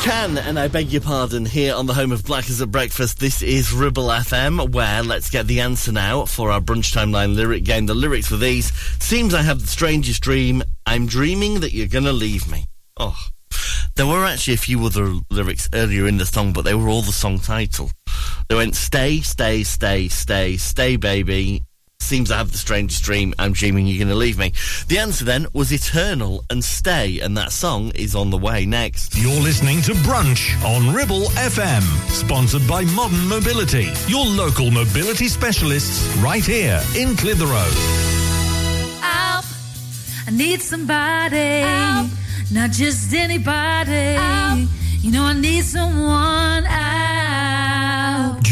Kan, 0.02 0.38
and 0.38 0.58
I 0.58 0.68
beg 0.68 0.92
your 0.92 1.00
pardon, 1.00 1.44
here 1.44 1.74
on 1.74 1.86
the 1.86 1.94
home 1.94 2.12
of 2.12 2.24
Black 2.24 2.48
as 2.48 2.60
a 2.60 2.66
Breakfast. 2.66 3.18
This 3.18 3.42
is 3.42 3.72
Ribble 3.72 4.08
FM, 4.08 4.70
where 4.70 5.02
let's 5.02 5.30
get 5.30 5.46
the 5.46 5.60
answer 5.60 5.92
now 5.92 6.24
for 6.24 6.50
our 6.50 6.60
brunch 6.60 6.94
timeline 6.94 7.34
lyric 7.34 7.64
game. 7.64 7.86
The 7.86 7.94
lyrics 7.94 8.28
for 8.28 8.36
these 8.36 8.72
Seems 9.00 9.34
I 9.34 9.42
have 9.42 9.60
the 9.60 9.66
strangest 9.66 10.22
dream. 10.22 10.62
I'm 10.86 11.06
dreaming 11.06 11.60
that 11.60 11.72
you're 11.72 11.86
gonna 11.86 12.12
leave 12.12 12.50
me. 12.50 12.66
Oh. 12.96 13.18
There 13.96 14.06
were 14.06 14.24
actually 14.24 14.54
a 14.54 14.58
few 14.58 14.84
other 14.84 15.14
lyrics 15.30 15.68
earlier 15.72 16.06
in 16.06 16.18
the 16.18 16.26
song, 16.26 16.52
but 16.52 16.62
they 16.62 16.74
were 16.74 16.88
all 16.88 17.02
the 17.02 17.12
song 17.12 17.38
title. 17.38 17.90
They 18.48 18.54
went 18.54 18.74
stay, 18.76 19.20
stay, 19.20 19.64
stay, 19.64 20.08
stay, 20.08 20.56
stay, 20.56 20.96
baby. 20.96 21.62
Seems 22.04 22.30
I 22.30 22.36
have 22.36 22.52
the 22.52 22.58
strangest 22.58 23.02
dream. 23.02 23.32
I'm 23.38 23.54
dreaming 23.54 23.86
you're 23.86 23.98
going 23.98 24.08
to 24.08 24.14
leave 24.14 24.36
me. 24.36 24.52
The 24.88 24.98
answer 24.98 25.24
then 25.24 25.46
was 25.54 25.72
Eternal 25.72 26.44
and 26.50 26.62
Stay, 26.62 27.20
and 27.20 27.34
that 27.38 27.50
song 27.50 27.92
is 27.94 28.14
on 28.14 28.28
the 28.28 28.36
way 28.36 28.66
next. 28.66 29.16
You're 29.16 29.40
listening 29.40 29.80
to 29.82 29.92
Brunch 29.92 30.62
on 30.62 30.94
Ribble 30.94 31.28
FM, 31.30 31.82
sponsored 32.10 32.68
by 32.68 32.84
Modern 32.84 33.26
Mobility, 33.26 33.88
your 34.06 34.26
local 34.26 34.70
mobility 34.70 35.28
specialists 35.28 36.14
right 36.18 36.44
here 36.44 36.82
in 36.94 37.16
Clitheroe. 37.16 37.72
Out. 39.02 39.46
I 40.26 40.30
need 40.30 40.60
somebody, 40.60 41.62
not 42.52 42.70
just 42.70 43.14
anybody. 43.14 44.20
You 45.00 45.10
know, 45.10 45.24
I 45.24 45.32
need 45.32 45.64
someone 45.64 46.66
out. 46.66 47.73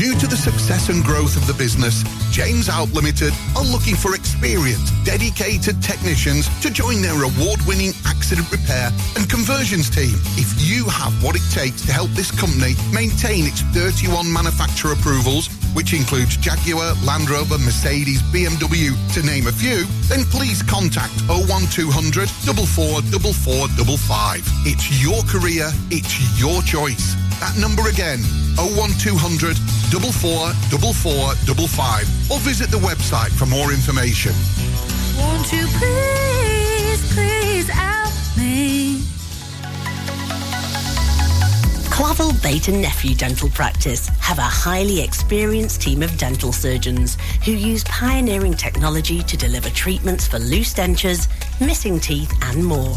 Due 0.02 0.18
to 0.18 0.26
the 0.26 0.34
success 0.36 0.88
and 0.88 1.04
growth 1.04 1.36
of 1.36 1.46
the 1.46 1.54
business, 1.54 2.02
James 2.32 2.68
Out 2.68 2.90
Limited 2.90 3.32
are 3.54 3.62
looking 3.62 3.94
for 3.94 4.16
experienced, 4.16 4.92
dedicated 5.04 5.80
technicians 5.80 6.48
to 6.58 6.72
join 6.74 7.00
their 7.00 7.22
award-winning 7.22 7.92
accident 8.04 8.50
repair 8.50 8.90
and 9.14 9.30
conversions 9.30 9.88
team. 9.88 10.18
If 10.34 10.50
you 10.58 10.90
have 10.90 11.14
what 11.22 11.36
it 11.36 11.42
takes 11.54 11.86
to 11.86 11.92
help 11.92 12.10
this 12.18 12.32
company 12.32 12.74
maintain 12.90 13.46
its 13.46 13.62
31 13.78 14.26
manufacturer 14.26 14.94
approvals, 14.98 15.46
which 15.70 15.94
includes 15.94 16.36
Jaguar, 16.36 16.98
Land 17.06 17.30
Rover, 17.30 17.62
Mercedes, 17.62 18.26
BMW, 18.34 18.98
to 19.14 19.22
name 19.22 19.46
a 19.46 19.54
few, 19.54 19.86
then 20.10 20.26
please 20.34 20.66
contact 20.66 21.14
01200 21.30 22.26
444455. 22.26 24.66
It's 24.66 24.90
your 24.98 25.22
career, 25.30 25.70
it's 25.94 26.18
your 26.42 26.58
choice. 26.66 27.14
That 27.38 27.54
number 27.58 27.86
again, 27.86 28.18
01200 28.54 29.58
444455 30.00 32.30
or 32.30 32.38
visit 32.40 32.70
the 32.70 32.78
website 32.78 33.30
for 33.30 33.46
more 33.46 33.72
information. 33.72 34.32
Won't 35.18 35.52
you 35.52 35.66
please, 35.78 37.12
please 37.12 37.68
out 37.74 38.12
me? 38.38 39.02
Clavel 41.90 42.32
Bait 42.42 42.68
and 42.68 42.80
Nephew 42.80 43.14
Dental 43.14 43.50
Practice 43.50 44.08
have 44.20 44.38
a 44.38 44.42
highly 44.42 45.02
experienced 45.02 45.82
team 45.82 46.02
of 46.02 46.16
dental 46.16 46.52
surgeons 46.52 47.18
who 47.44 47.52
use 47.52 47.84
pioneering 47.84 48.54
technology 48.54 49.22
to 49.22 49.36
deliver 49.36 49.68
treatments 49.70 50.26
for 50.26 50.38
loose 50.38 50.72
dentures, 50.72 51.28
missing 51.60 52.00
teeth, 52.00 52.32
and 52.42 52.64
more. 52.64 52.96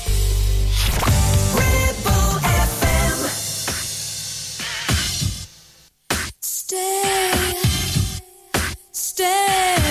Stay, 6.71 7.33
stay. 8.93 9.90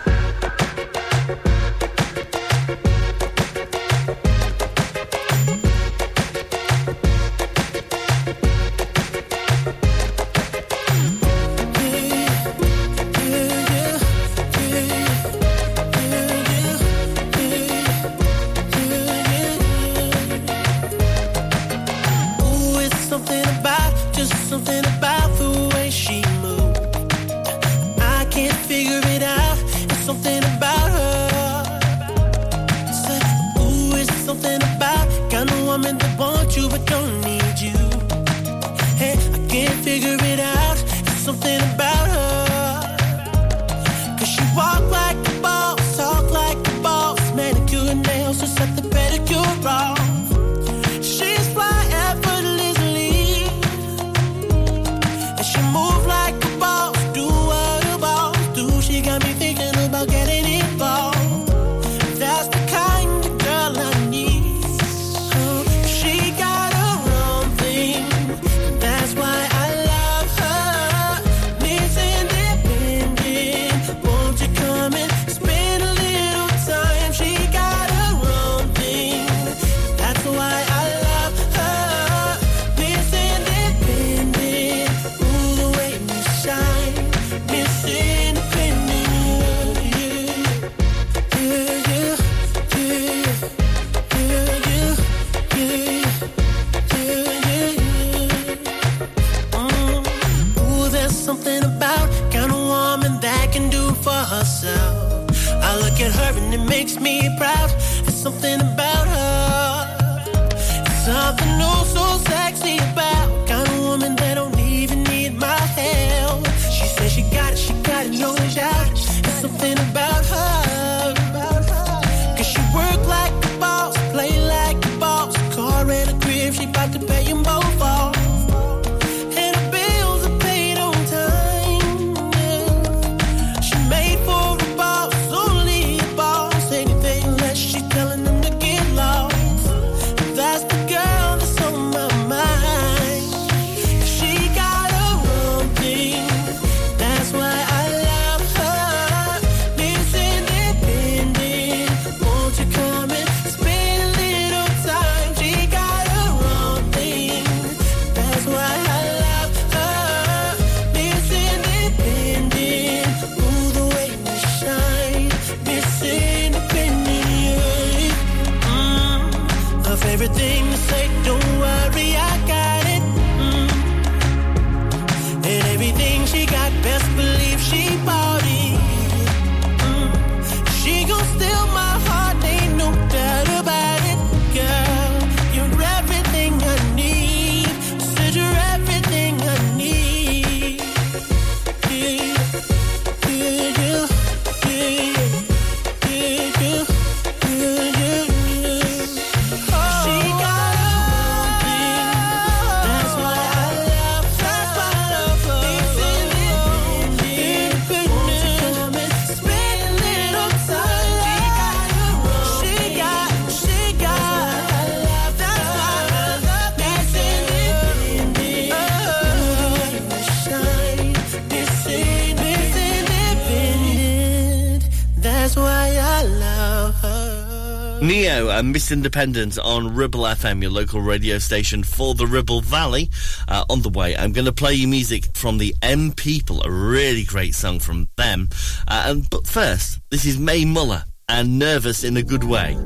Independent 228.91 229.57
on 229.59 229.95
Ribble 229.95 230.21
FM, 230.21 230.61
your 230.61 230.71
local 230.71 231.01
radio 231.01 231.37
station 231.37 231.83
for 231.83 232.13
the 232.13 232.27
Ribble 232.27 232.61
Valley. 232.61 233.09
Uh, 233.47 233.63
on 233.69 233.81
the 233.81 233.89
way, 233.89 234.15
I'm 234.15 234.31
going 234.33 234.45
to 234.45 234.51
play 234.51 234.73
you 234.73 234.87
music 234.87 235.35
from 235.35 235.57
the 235.57 235.75
M 235.81 236.11
People, 236.11 236.61
a 236.63 236.69
really 236.69 237.23
great 237.23 237.55
song 237.55 237.79
from 237.79 238.09
them. 238.17 238.49
Uh, 238.87 239.15
but 239.29 239.47
first, 239.47 239.99
this 240.09 240.25
is 240.25 240.37
Mae 240.37 240.65
Muller 240.65 241.05
and 241.29 241.57
Nervous 241.57 242.03
in 242.03 242.17
a 242.17 242.23
Good 242.23 242.43
Way. 242.43 242.77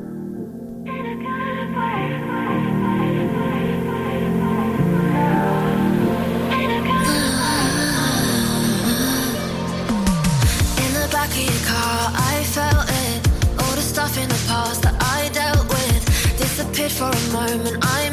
for 16.88 17.10
a 17.10 17.32
moment. 17.32 17.78
I 17.82 18.05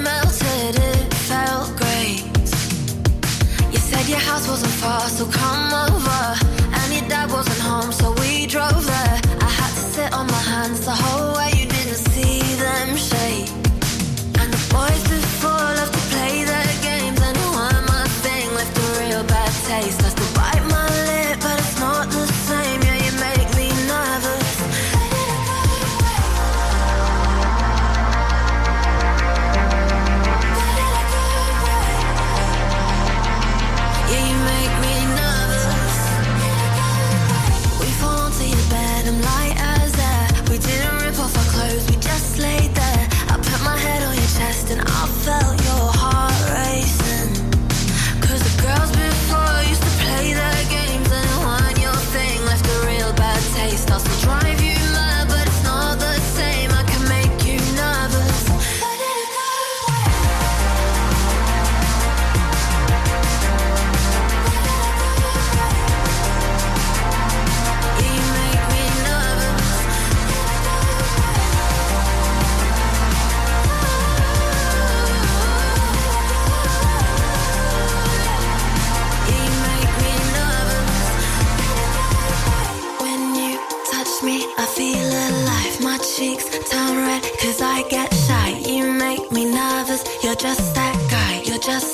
just 91.63 91.92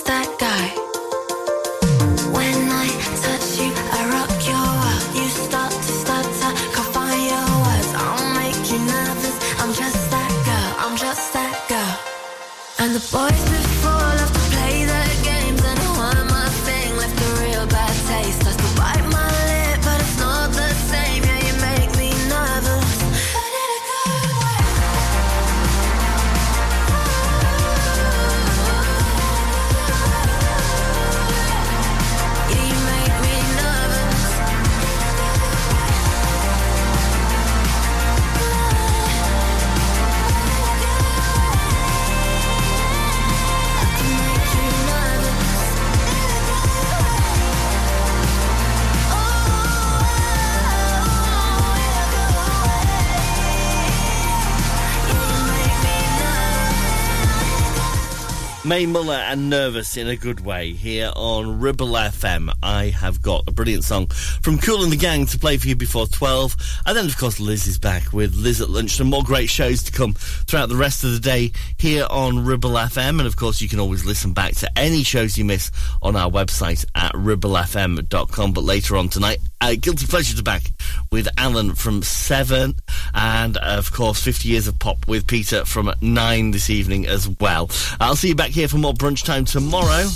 Mae 58.70 58.86
Muller 58.86 59.16
and 59.16 59.50
Nervous 59.50 59.98
in 59.98 60.08
a 60.08 60.16
good 60.16 60.42
way 60.42 60.74
here 60.74 61.12
on 61.16 61.60
Ribble 61.60 61.88
FM. 61.88 62.54
I 62.62 62.90
have 62.90 63.20
got 63.20 63.46
a 63.48 63.52
brilliant 63.52 63.84
song 63.84 64.06
from 64.44 64.60
Kool 64.60 64.84
and 64.84 64.92
the 64.92 64.96
Gang 64.96 65.26
to 65.26 65.40
play 65.40 65.58
for 65.58 65.68
you 65.68 65.76
before 65.76 66.06
12. 66.06 66.56
And 66.86 66.96
then, 66.96 67.08
of 67.08 67.18
course, 67.18 67.40
Liz 67.40 67.66
is 67.66 67.80
back 67.80 68.14
with 68.14 68.36
Liz 68.36 68.62
at 68.62 68.70
Lunch. 68.70 68.92
Some 68.92 69.10
more 69.10 69.24
great 69.24 69.50
shows 69.50 69.82
to 69.82 69.92
come 69.92 70.14
throughout 70.14 70.70
the 70.70 70.76
rest 70.76 71.04
of 71.04 71.14
the 71.14 71.20
day 71.20 71.52
here 71.80 72.06
on 72.12 72.46
Ribble 72.46 72.70
FM. 72.70 73.18
And, 73.18 73.22
of 73.22 73.38
course, 73.38 73.60
you 73.60 73.68
can 73.68 73.80
always 73.80 74.06
listen 74.06 74.34
back 74.34 74.54
to 74.58 74.70
any 74.78 75.02
shows 75.02 75.36
you 75.36 75.46
miss 75.46 75.72
on 76.04 76.16
our 76.16 76.30
website 76.30 76.86
at 76.94 77.14
ribblefm.com. 77.14 78.54
But 78.54 78.64
later 78.64 78.98
on 78.98 79.10
tonight, 79.10 79.40
uh, 79.62 79.76
Guilty 79.80 80.08
Pleasures 80.08 80.36
to 80.36 80.44
back 80.44 80.72
with 81.12 81.28
Alan 81.38 81.76
from 81.76 82.02
7. 82.02 82.76
And, 83.14 83.58
uh, 83.58 83.60
of 83.62 83.92
course, 83.92 84.24
50 84.24 84.50
Years 84.50 84.68
of 84.68 84.80
Pop 84.80 85.08
with 85.08 85.28
Peter 85.28 85.66
from 85.66 85.92
9 86.02 86.52
this 86.52 86.70
evening 86.70 87.08
as 87.08 87.28
well. 87.40 87.70
I'll 88.00 88.16
see 88.16 88.30
you 88.30 88.36
back 88.36 88.52
here 88.52 88.68
for 88.68 88.78
more 88.78 88.94
brunch 88.94 89.26
time 89.26 89.46
tomorrow. 89.46 90.08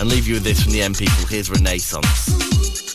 And 0.00 0.08
leave 0.08 0.26
you 0.26 0.34
with 0.34 0.44
this 0.44 0.62
from 0.62 0.72
the 0.72 0.82
M 0.82 0.94
People. 0.94 1.26
Here's 1.26 1.50
Renaissance. 1.50 2.91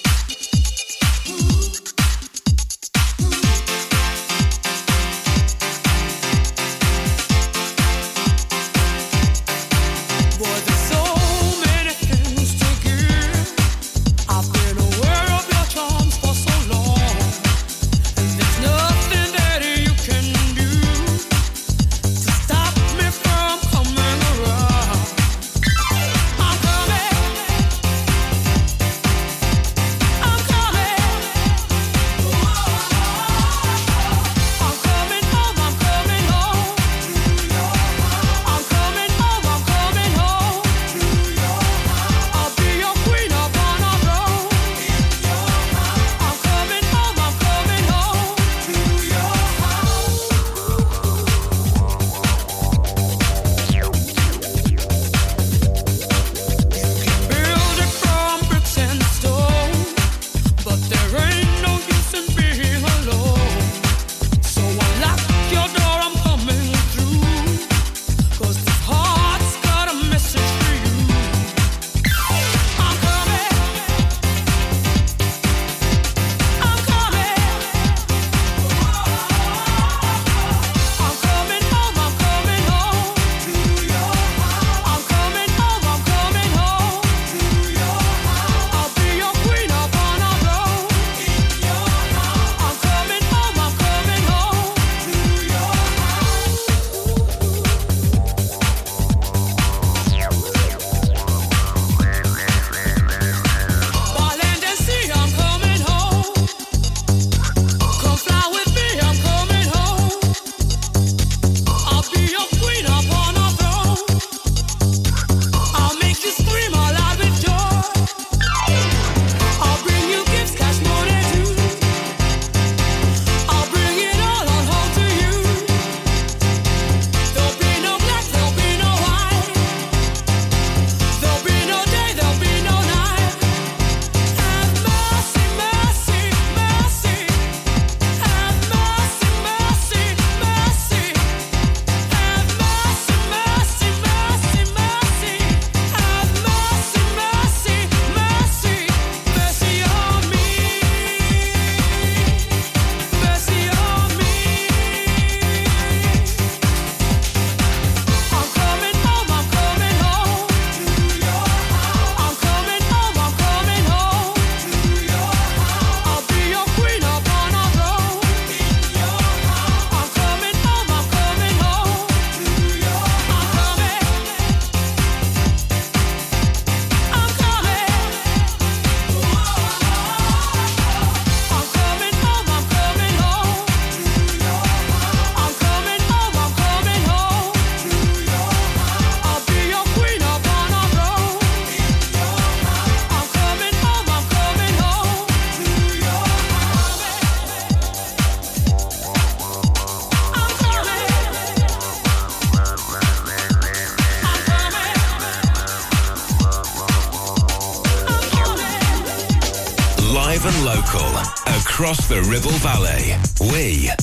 Across 211.87 212.07
the 212.09 212.21
Ribble 212.23 212.51
Valley. 212.59 213.15
We. 213.53 213.96